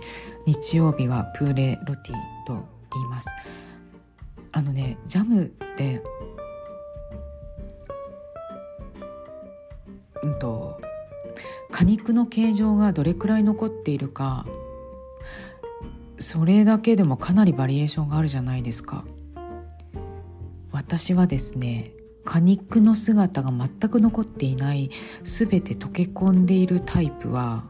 [0.47, 2.15] 日曜日はプーレロティ
[2.47, 3.31] と言います。
[4.53, 6.03] あのねジャムって
[10.23, 10.81] うんと
[11.71, 14.45] 果肉の形状がどれくらい残っているか
[16.19, 19.05] それだけでもかなりバリエーションがあるじゃないですか。
[20.91, 21.93] 私はですね
[22.25, 24.91] 果肉の姿が全く残っていない
[25.23, 27.63] 全て溶け込んでいるタイプは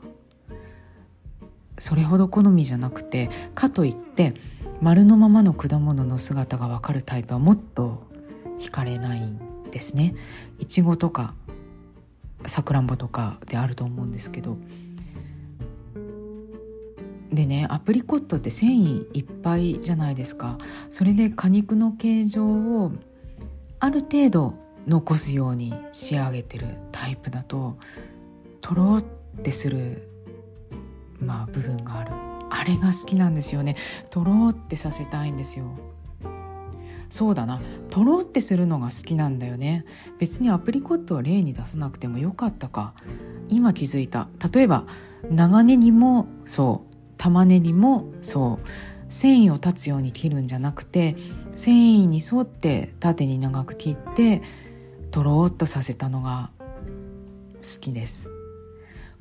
[1.78, 4.32] それほど好みじゃなくてかといって
[4.80, 8.04] 丸のままの果物の姿がわかるタイプはもっと
[8.58, 9.38] 惹かれないん
[9.70, 10.14] ですね。
[10.58, 11.34] いちごとか
[12.46, 14.56] さくらんぼとかであると思うんですけど。
[17.30, 20.56] でねアプリコットって繊維いっぱいじゃないですか。
[20.88, 22.92] それで果肉の形状を
[23.80, 24.54] ある程度
[24.86, 27.76] 残すように仕上げてるタイプだと
[28.60, 29.02] とろっ
[29.42, 30.08] てする
[31.18, 32.12] まあ部分がある。
[32.52, 33.76] あれが好きなんですよね。
[34.10, 35.64] とろってさせたいんですよ。
[37.08, 37.60] そうだな。
[37.88, 39.84] とろってするのが好きなんだよね。
[40.18, 42.94] 別にアプリコットは例に出さなくてもよかったか。
[43.48, 44.28] 今気づいた。
[44.52, 44.84] 例えば
[45.30, 46.90] 長ネギもそう。
[47.16, 48.66] 玉ねぎもそう。
[49.10, 51.16] 繊維を断つように切るんじゃなくて
[51.54, 54.40] 繊維に沿って縦に長く切って
[55.10, 56.50] とろっとさせたのが
[57.56, 58.30] 好きです。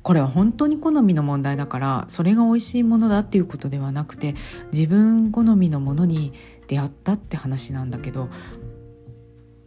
[0.02, 4.34] これは本当に好みの問題だからそれが美味しいものだっていうことではなくて
[4.72, 6.32] 自分好みのものに
[6.68, 8.30] 出会ったって話なんだけど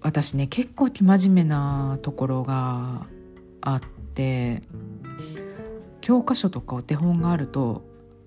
[0.02, 3.06] 私ね結構生真面目なところが
[3.62, 3.82] あっ
[4.16, 4.64] て
[6.02, 7.84] 教科書とかお手本があると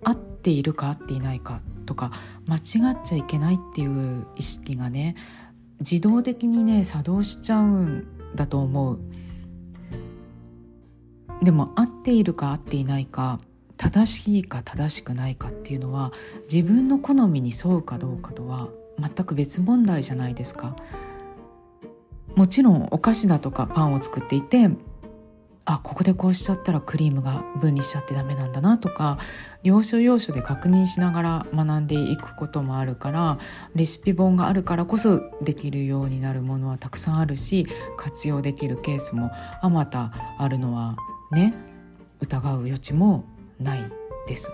[0.06, 2.12] 合っているか合っていないかとか
[2.46, 5.16] 間違っちゃいけないっていう意識がね
[5.80, 8.98] 自動的にね作動しちゃうんだと思う
[11.42, 13.40] でも合っているか合っていないか
[13.76, 16.12] 正しいか正しくないかっていうのは
[16.50, 20.74] 自分の好みに沿うかどうかとは全く別問題じゃないですか。
[22.34, 24.70] もちろんお菓子だとかパンを作っていて
[25.66, 29.18] あここでこうしちゃったらクリームが分離しちゃってダメなんだなとか
[29.64, 33.38] 要所要所で確認しながら学んでいくこともあるから
[33.74, 40.96] レシピ本があるからこそできるようになるものはたくさんあるし活用できるケースもあまたあるのは
[41.32, 41.52] ね
[42.20, 43.24] 疑う余地も
[43.58, 43.80] ない
[44.28, 44.52] です。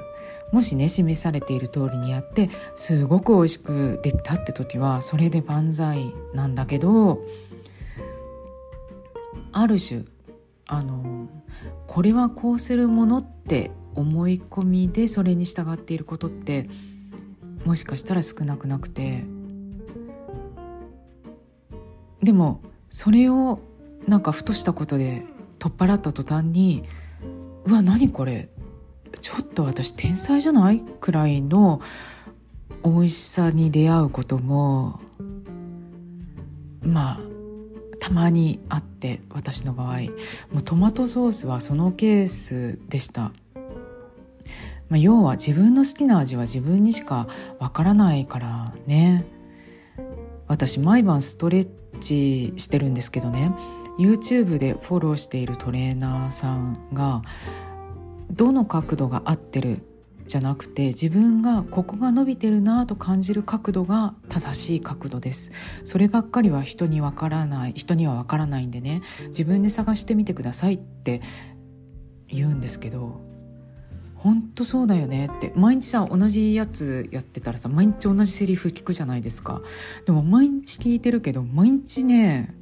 [0.50, 7.22] もしね示されている通りにやってすごく美味しくできたって時はそれで万歳なんだけど
[9.52, 10.04] ある種
[10.74, 11.28] あの
[11.86, 16.66] これはこうするものって思い込みでそれに従っていることって
[17.66, 19.22] もしかしたら少なくなくて
[22.22, 23.60] でもそれを
[24.08, 25.26] なんかふとしたことで
[25.58, 26.84] 取っ払った途端に
[27.66, 28.48] 「うわ何これ？
[29.20, 31.82] ちょっと私天才じゃない?」くらいの
[32.82, 35.00] 美味しさに出会うことも
[36.82, 37.31] まあ
[38.02, 40.00] たまにあって私の場合。
[40.50, 43.30] もうトマトソースはそのケースでした、
[44.88, 47.28] まあ、要は自分の好きな味は自分にしか
[47.60, 49.24] わからないからね。
[50.48, 51.68] 私毎晩ストレッ
[52.00, 53.54] チしてるんですけどね。
[54.00, 57.22] YouTube でフォローしているトレーナーさんが
[58.32, 59.78] どの角度が合ってる
[60.26, 65.52] じゃなくて自分がここが伸びてるなと感じる角度が正しい角度です。
[65.84, 69.02] そればっかりは人にわからない人にはわからないんでね。
[69.28, 71.20] 自分で探してみてくださいって
[72.28, 73.20] 言うんですけど
[74.14, 75.52] 本当そうだよねって。
[75.56, 79.60] 毎日さ同じやつやってたらさ毎日同じセリフ聞くじゃないですか。
[80.06, 82.54] でも毎日聞いてるけど毎日ね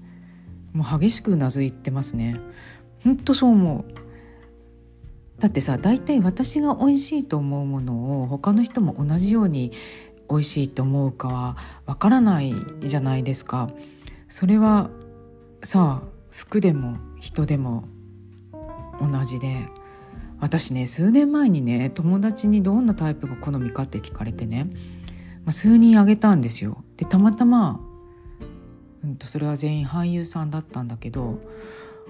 [0.73, 2.41] もう激しくうなずいてますね。
[3.05, 4.10] 本当そう思う。
[5.41, 9.73] だってさ大体私が美味しいと思うものを他の人も同じように
[10.29, 13.69] 美味しいと思うかはわからないじゃないですか。
[14.29, 14.91] それは
[15.65, 17.85] さあ服でも人でも
[19.01, 19.67] 同じで
[20.39, 24.65] 私ね数年前にね友達にどんなタイプが好みかって聞かれてね、
[25.45, 26.85] まあ、数人あげたんですよ。
[26.97, 27.81] でたまたま、
[29.03, 31.41] うんと、それは全員俳優さんだったんだけど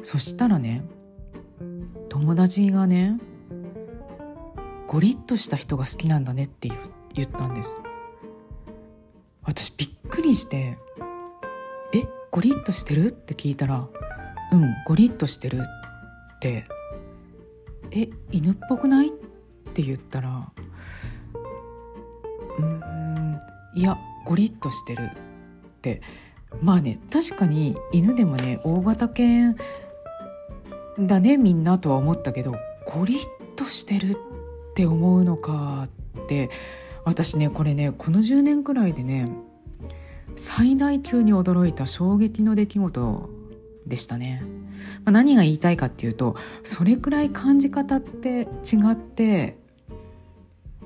[0.02, 0.84] そしたらね
[2.08, 3.18] 友達がね
[4.86, 6.68] ゴリッとした人が好きなんだねって
[7.14, 7.80] 言ったんです
[9.42, 10.78] 私びっくりして
[11.94, 13.88] 「えゴリッとしてる?」って聞いたら
[14.52, 15.60] 「うんゴリッとしてる」
[16.36, 16.64] って
[17.92, 19.12] 「え犬っぽくない?」っ
[19.72, 20.52] て言ったら
[22.58, 23.38] 「うん
[23.74, 26.02] いやゴリッとしてる」って
[26.60, 29.56] まあね確かに犬でもね大型犬
[31.06, 32.54] だねみんなとは思ったけど
[32.86, 33.18] ゴリッ
[33.56, 34.16] としてるっ
[34.74, 35.88] て思うのか
[36.22, 36.50] って
[37.04, 39.30] 私ねこれねこの10年くらいでね
[40.36, 43.30] 最大級に驚いた衝撃の出来事
[43.86, 44.42] でしたね。
[45.04, 49.58] まあ、何が言いたいかっていうとそれくらい感じ方って違って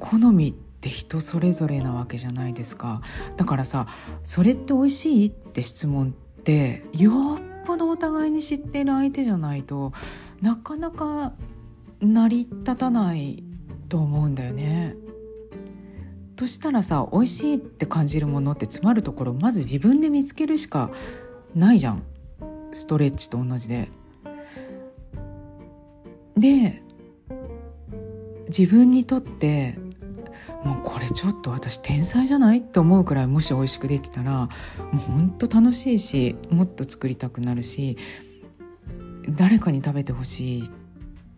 [0.01, 3.03] 好みって人それぞれなわけじゃないですか
[3.37, 3.87] だからさ
[4.25, 9.93] 「それって美味しい?」って質問ってよっぽどお互いに知っている相手じゃないと
[10.41, 11.33] なかなか
[12.01, 13.43] 成り立たない
[13.89, 14.97] と思うんだよね。
[16.37, 20.91] としたらさ美味しいって感じるものって詰まるところまず自分で見つけるしか
[21.55, 22.03] ないじゃん
[22.73, 23.89] ストレッチと同じで。
[26.37, 26.83] で
[28.49, 29.79] 自分にとって
[30.65, 34.49] もうこれちょっと私天才じゃないって思うくらいもし美味しくできたらも
[34.95, 37.97] うほんと楽しいしもっと作りたくなるし
[39.29, 40.71] 誰かに食べてほしい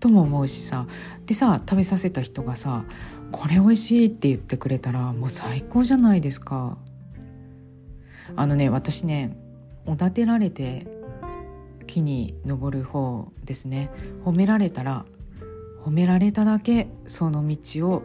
[0.00, 0.86] とも思うしさ
[1.26, 2.84] でさ食べさせた人がさ
[3.32, 6.78] 「これ美味しい」って言ってくれたらもう最高じゃないですか。
[8.34, 9.36] あのね私ね
[9.86, 10.86] おだてられて
[11.86, 13.90] 木に登る方ですね
[14.24, 15.06] 褒められたら
[15.84, 18.02] 褒められただけその道を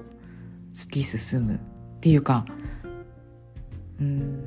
[0.73, 1.59] 突き進むっ
[1.99, 2.45] ていうか
[3.99, 4.45] うん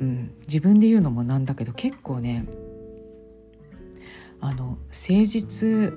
[0.00, 2.46] うん、自分で言うのもなんだけど結構ね
[4.40, 5.94] あの誠実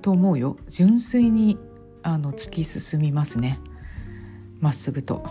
[0.00, 0.56] と思うよ。
[0.66, 1.58] 純粋に
[2.02, 3.58] あの突き進みますね。
[4.60, 5.22] まっすぐと。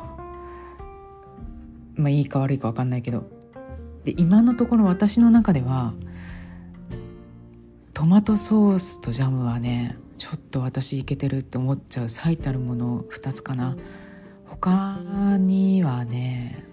[1.95, 3.27] まあいいか悪いか分かんないけど。
[4.03, 5.93] で今のところ私の中では
[7.93, 13.75] トマトソースとジャムはねちょっと私いけてるって思っちゃう最たるもの2つかな。
[14.45, 16.63] 他にはね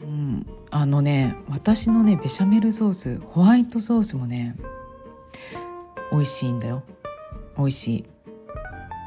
[0.00, 4.54] うん、あのね私のねベシャメルソースホワイトソースもね
[6.12, 6.84] 美味しいんだよ。
[7.56, 8.04] 美味しい。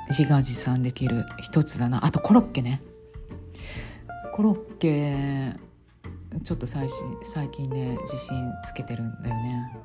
[0.10, 2.06] 自画自賛できる一つだな。
[2.06, 2.82] あとコロッケね。
[4.34, 5.58] コロッケ
[6.44, 6.88] ちょっと最
[7.24, 9.78] 最近ね自信つけてるんだよね。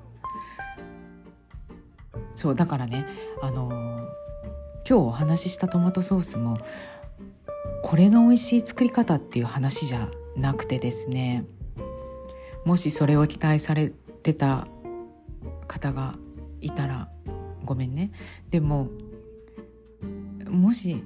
[2.34, 3.06] そうだからね
[3.40, 3.70] あの
[4.88, 6.56] 今日お話ししたトマトソースも
[7.82, 11.44] これが美味しい作り方っていう話じゃなくてですね
[12.64, 13.90] もしそれを期待され
[14.22, 14.66] てた
[15.66, 16.14] 方が
[16.60, 17.08] いたら
[17.64, 18.12] ごめんね。
[18.50, 18.88] でも
[20.48, 21.02] もし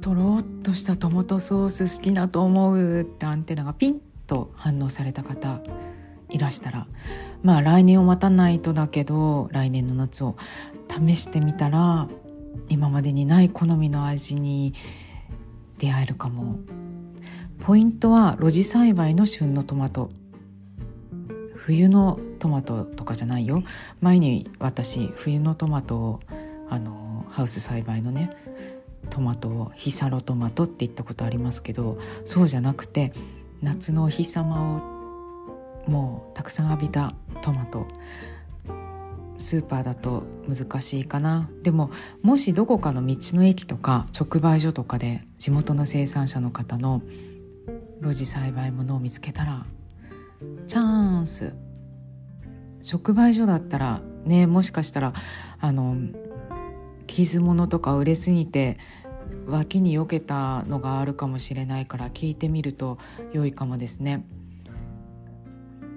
[0.00, 5.60] とろっとしたトマトソース好きだと思うってアンテナがピンと反応された方
[6.44, 6.86] らしたら
[7.42, 10.36] まあ来年を待たないとだけど来年の夏を
[10.88, 12.08] 試してみたら
[12.68, 14.74] 今までにない好みの味に
[15.78, 16.58] 出会えるかも。
[17.60, 20.10] ポイントは露地栽培の旬のトマト。
[21.54, 23.62] 冬のトマトとかじゃないよ。
[24.00, 26.20] 前に私冬のトマトを
[26.68, 28.30] あのハウス栽培のね
[29.10, 33.12] トマトをヒサロトマトって言ったことありますけどそうじゃなくて
[33.62, 34.93] 夏のお日様を
[35.86, 37.86] もうたくさん浴びたトマト。
[39.36, 41.50] スーパーだと難しいかな。
[41.62, 41.90] でも
[42.22, 47.02] もしどこかの道の駅とか直売所とかで地元の生産者の方の
[48.00, 49.66] 露地栽培ものを見つけたら
[50.66, 51.54] チャンス。
[52.80, 55.14] 直売所だったらねもしかしたら
[55.58, 55.96] あの
[57.06, 58.78] 傷物とか売れすぎて
[59.46, 62.98] 脇に避けたのがあるかもしれないから聞いてみると
[63.32, 64.24] 良いかもですね。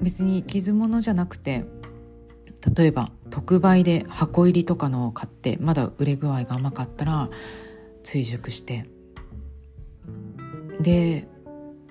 [0.01, 1.65] 別に傷物じゃなくて
[2.75, 7.29] 例えば特売で箱入りとかのを買ってまだ売れ具合が甘かったら
[8.03, 8.85] 追熟して。
[10.79, 11.27] で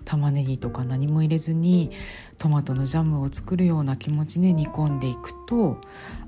[0.04, 1.90] 玉ねぎとか何も入れずに
[2.38, 5.78] トマトのジャムを作るような気持ちで煮込んでいくと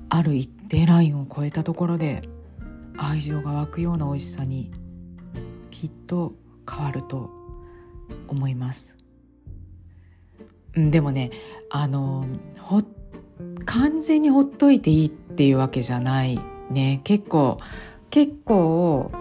[0.09, 2.21] ある一定ラインを超えたところで
[2.97, 4.71] 愛情が湧くような美味しさに
[5.71, 6.33] きっと
[6.69, 7.29] 変わると
[8.27, 8.98] 思います。
[10.91, 11.31] でもね
[11.69, 12.25] あの
[12.57, 12.81] ほ
[13.65, 16.39] 完全にほっといていいっていうわけじゃない
[16.71, 17.01] ね。
[17.03, 17.59] 結構
[18.09, 19.11] 結構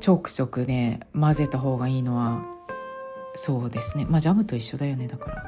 [0.00, 2.44] ちょくちょくね混ぜた方がいいのは
[3.34, 4.06] そうですね。
[4.08, 5.44] まあジャムと一緒だよねだから。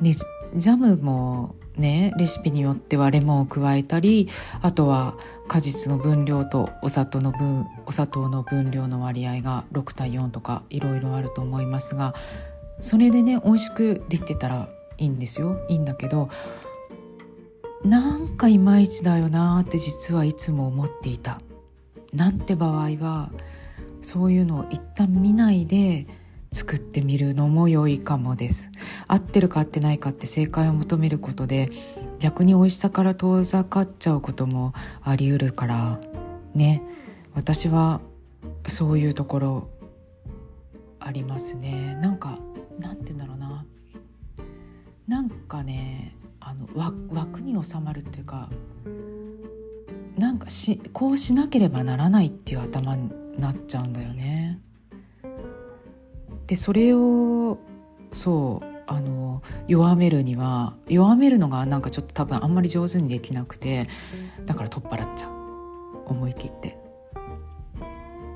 [0.00, 0.14] ね
[0.54, 4.28] ジャムもねレシピによってはレモンを加えたり
[4.62, 5.16] あとは
[5.48, 12.14] 果実の分量とお砂糖の分お砂糖の分量の割合が6対4とかいろいろあると思いますが
[12.78, 14.68] それでね美味しくできてたら
[14.98, 15.58] いいんですよ。
[15.68, 16.28] いいんだけど
[17.84, 21.40] なんかいまいちだよなって実はいつも思っていた。
[22.12, 23.30] なんて場合は
[24.00, 26.06] そういうのを一旦見ないで
[26.52, 28.70] 作ってみるのも良いかもです。
[29.06, 31.70] 合ってるか合ってないかって正解を求めることで
[32.18, 34.72] 逆に美味しさから遠ざかっちゃうことも
[35.02, 36.00] あり得るから
[36.54, 36.82] ね。
[37.34, 38.00] 私は
[38.66, 39.70] そういうところ
[40.98, 41.96] ありますね。
[42.00, 42.38] なんか
[42.78, 43.64] なんて言うんだろうな。
[45.06, 48.48] なんかねあの枠に収まるっていうか
[50.16, 54.60] なんかしこうしなければならないっていう頭になっちゃうんだよね。
[56.46, 57.58] でそれを
[58.12, 63.88] そうあの弱めるには弱めるのがなんかちょっと多分あんまり上手にできなくて
[64.46, 65.32] だから取っ払っちゃう
[66.06, 66.78] 思い切って。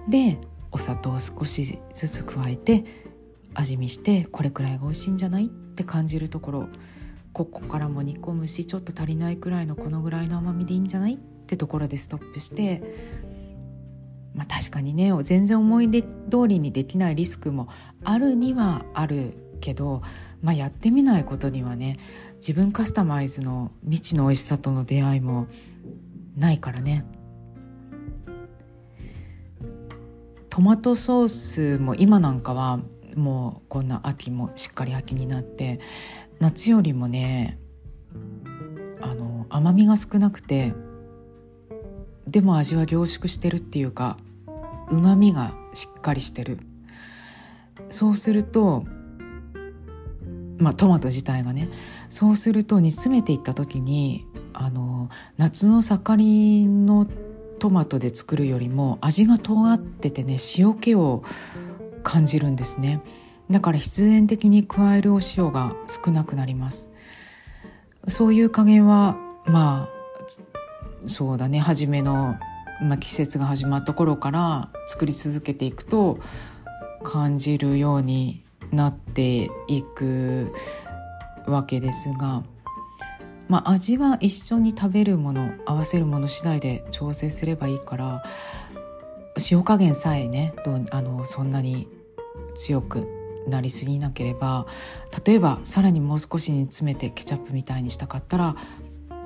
[0.08, 0.38] で
[0.70, 2.84] お砂糖を少しずつ加えて
[3.54, 6.68] 味見してこれくらいが美味しいんじゃないって感じるところ
[7.32, 12.82] ここからも煮込むしちょっと足りないくらいのこのぐらいの甘みでいいんじゃないってところでストップして
[14.34, 16.08] まあ確かにね全然思い出通
[16.48, 17.68] りにできないリスクも
[18.04, 20.02] あるにはあるけど、
[20.42, 21.96] まあ、やってみないことにはね
[22.36, 25.46] 自分カスタマイズの未知の美味しさとの出会いも
[26.36, 27.04] ないからね。
[30.50, 32.78] トマトソースも今なんかは
[33.16, 35.80] もうこんな秋もしっかり秋になって
[36.38, 37.58] 夏よりもね
[39.00, 40.72] あの甘みが少なくて
[42.26, 44.16] でも味は凝縮してるっていうか
[44.90, 46.58] うまみがしっかりしてる。
[47.90, 48.84] そうすると
[50.58, 51.68] まあトマト自体がね
[52.08, 57.06] そうすると煮詰めていった時にあの夏の盛りの
[57.58, 61.24] トマトで作るよりも味が尖っててね塩気を
[62.02, 63.02] 感じるんですね。
[63.50, 66.92] だから必然的に加えるお塩が少なくなります。
[68.08, 69.16] そういう加減は
[69.46, 69.93] まあ
[71.06, 71.58] そうだね。
[71.58, 72.36] 初めの、
[72.82, 76.18] まあ、季節が始まった頃から作り続けていくと
[77.02, 80.52] 感じるようになっていく
[81.46, 82.42] わけですが
[83.48, 88.24] まあ味は一緒に食べるもの合わせるもの次第で調整すればいいから
[89.50, 91.88] 塩加減さえねどうあのそんなに
[92.54, 93.06] 強く
[93.46, 94.66] なりすぎなければ
[95.24, 98.56] 例えばさらにもう少し煮詰めてケチャップみたいにしたかったら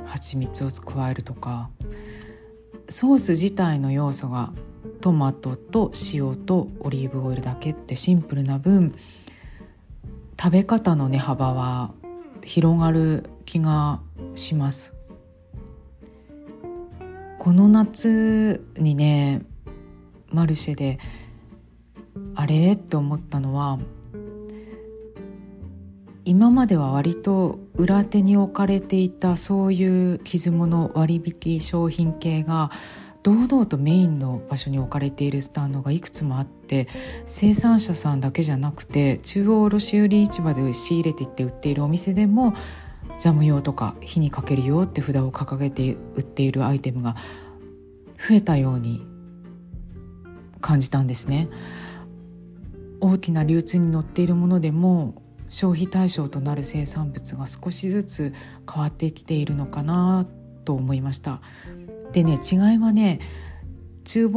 [0.08, 1.70] 蜂蜜を加えるとか
[2.88, 4.52] ソース自体の要素が
[5.00, 8.94] トマトと塩とオリーブオイルだけってシンプルな分
[10.40, 11.92] 食べ方の値幅は
[12.42, 14.00] 広がる気が
[14.34, 14.96] します。
[17.38, 19.42] この夏にね
[20.32, 20.98] マルシェで
[22.34, 22.72] あれ？
[22.72, 23.78] って思ったのは
[26.28, 32.70] 今までは割と裏手に置かれていたそういう傷物割引商品系が
[33.22, 36.86] 堂々とメインの場所に置かれているスタンドがいくつもあって
[37.24, 42.52] 生産者さんだけじゃなくて中央卸売市場で仕入れていって売っているお店でも
[43.18, 47.16] ジャム用とか火にかけるよって札を掲げて売っているアイテムが
[48.18, 49.06] 増えたように
[50.60, 51.48] 感じたんですね。
[53.00, 58.34] 大きな流通に乗っているものでも消費対象となる生産物が少しずつ
[58.70, 60.26] 変わってきているのかな
[60.64, 61.40] と思いました。
[62.12, 63.20] でね違いはね
[64.04, 64.30] 中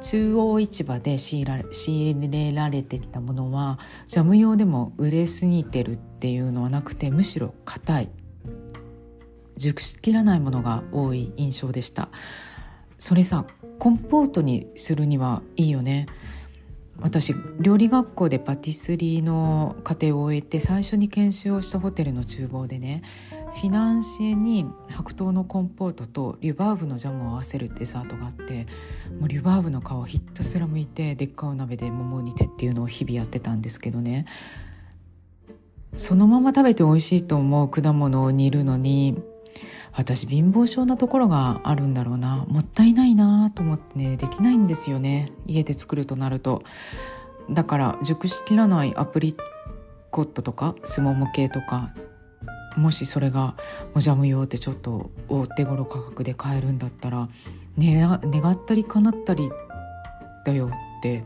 [0.00, 8.08] 中央市場で仕入れ仕入れられてきたものはジャム用でも売れすぎてるっていうのはなくてむしろ硬い。
[9.56, 12.08] 熟しきらないものが多い印象でした。
[12.96, 13.44] それさ
[13.78, 16.06] コンポートにするにはいいよね。
[17.00, 23.02] 私料理学校でパティスリーの課程を終えて最初に研修をしたホテルの厨房でね
[23.54, 28.66] フィナンシェに白桃のコンポートとリュバーブのジャムを合わせるデザートがあって
[29.18, 34.26] もうリュバーブの皮をひたすら剥いてでっかいお鍋で桃を煮てっていうのを日々やってたんですけどね。
[35.96, 39.20] そのまま食べて美味しいと思う果物を煮るのに
[39.98, 42.44] 私貧乏症なところがあるんだろうな。
[42.46, 45.32] もったいないなと思ってねできないんですよね。
[45.48, 46.62] 家で作るとなると。
[47.50, 49.34] だから熟しきらないアプリ
[50.12, 51.92] コットとかスモモ系とか
[52.76, 53.56] もしそれが
[53.92, 57.28] もじゃむよってちょっと大手頃価格で買えるんだったら、
[57.76, 58.12] 願
[58.52, 59.50] ったり叶ったり
[60.44, 61.24] だよって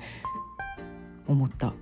[1.29, 1.75] 思った。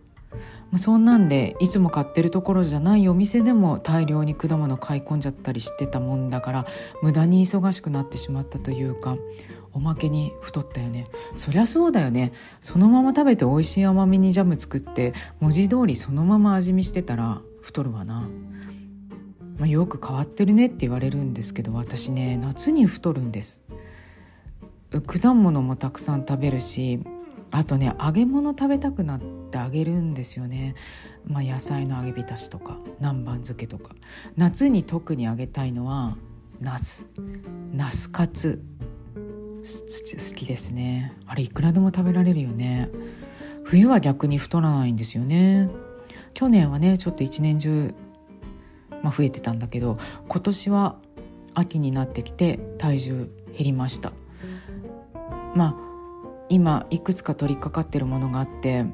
[0.70, 6.66] まあ、そんなんでいつも買ってるところじゃないお店でも大量に果物買い込んじゃったりしてたもんだから
[7.02, 9.16] 無駄に忙しくなってしまったというか
[9.72, 11.06] おまけに太ったよね。
[11.36, 12.32] そりゃそうだよね。
[12.60, 18.28] そのまま食べて美味しい甘みにジャム作って文字通りそのまま味見してたら太るわな、
[19.58, 23.62] まあ、よく変わってるねって言われるんですけど私ね夏に太るんです。
[25.06, 27.00] 果物もたくさん食べるし
[27.50, 29.20] あとね揚げ物食べたくなっ
[29.50, 30.74] てあげるんですよね、
[31.26, 33.94] まあ、野菜の揚げ浸しとか南蛮漬けとか。
[34.36, 36.16] 夏に特に揚げたいのは
[36.60, 37.06] ナス
[37.72, 38.62] ナスカツ。
[39.62, 41.12] 好きですね。
[41.26, 42.88] あれいくらでも食べられるよね。
[43.64, 45.68] 冬は逆に太らないんですよね。
[46.32, 47.94] 去年はねちょっと一年中、
[49.02, 49.98] まあ、増えてたんだけど
[50.28, 50.96] 今年は
[51.52, 54.12] 秋になってきて体重減りました。
[55.54, 55.89] まあ
[56.50, 58.84] 今いくつか取り掛かってるものがあって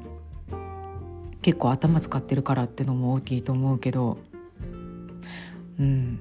[1.41, 4.17] 結構頭使ってるからってのも大きいと思うけど
[5.79, 6.19] うん。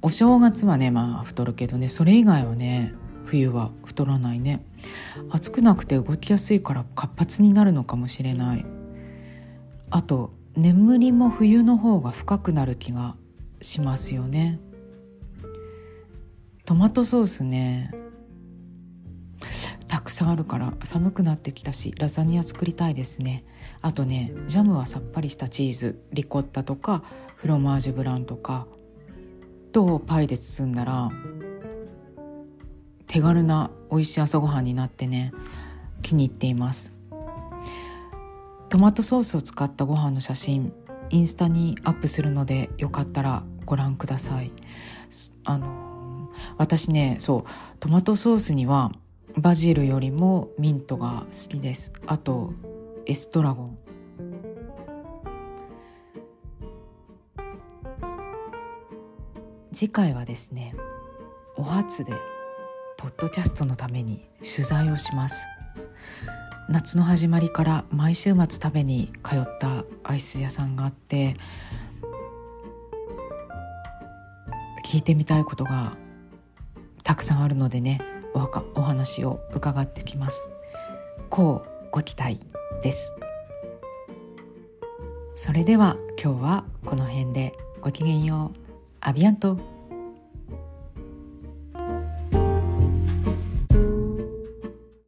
[0.00, 2.94] お正月はねまあ太るけどねそれ以外はね
[3.26, 4.64] 冬は太らないね。
[5.30, 8.64] 暑くなくて動きやすいから活発になるのかもしれない。
[9.90, 13.16] あと眠りも冬の方が深くなる気が
[13.60, 14.60] しますよね。
[16.64, 17.92] トマトソースね。
[20.08, 23.44] くさんあるから寒くなってきたしラザニア作りたいですね。
[23.82, 27.04] あとねジャムはさっぱりしたチーズリコッタとか
[27.36, 28.66] フロマージュブランとか
[29.72, 31.10] とパイで包んだら
[33.06, 35.32] 手軽な美味しい朝ごはんになってね
[36.02, 36.94] 気に入っています。
[38.70, 40.72] トマトソースを使ったご飯の写真
[41.10, 44.52] インスタにアップするのでよかったらご覧ください。
[45.44, 48.92] あの私ねそうトマトソースには
[49.36, 51.92] バジルよりもミントが好きです。
[52.06, 52.52] あと
[53.06, 53.78] エストラゴン。
[59.72, 60.74] 次回はですね
[61.56, 62.12] お初で
[62.96, 65.46] ポッドキャストのために取材をします。
[66.68, 71.34] 夏の始まりから毎週末食べに通ったアイス屋さんがあって
[74.84, 75.96] 聞いてみたいことが
[77.04, 78.02] たくさんあるのでね
[78.34, 80.50] お話を伺ってきます。
[81.30, 82.40] こうご期待
[82.82, 83.14] です。
[85.34, 88.58] それでは今日はこの辺でごきげんよう。
[89.00, 89.77] アビアント。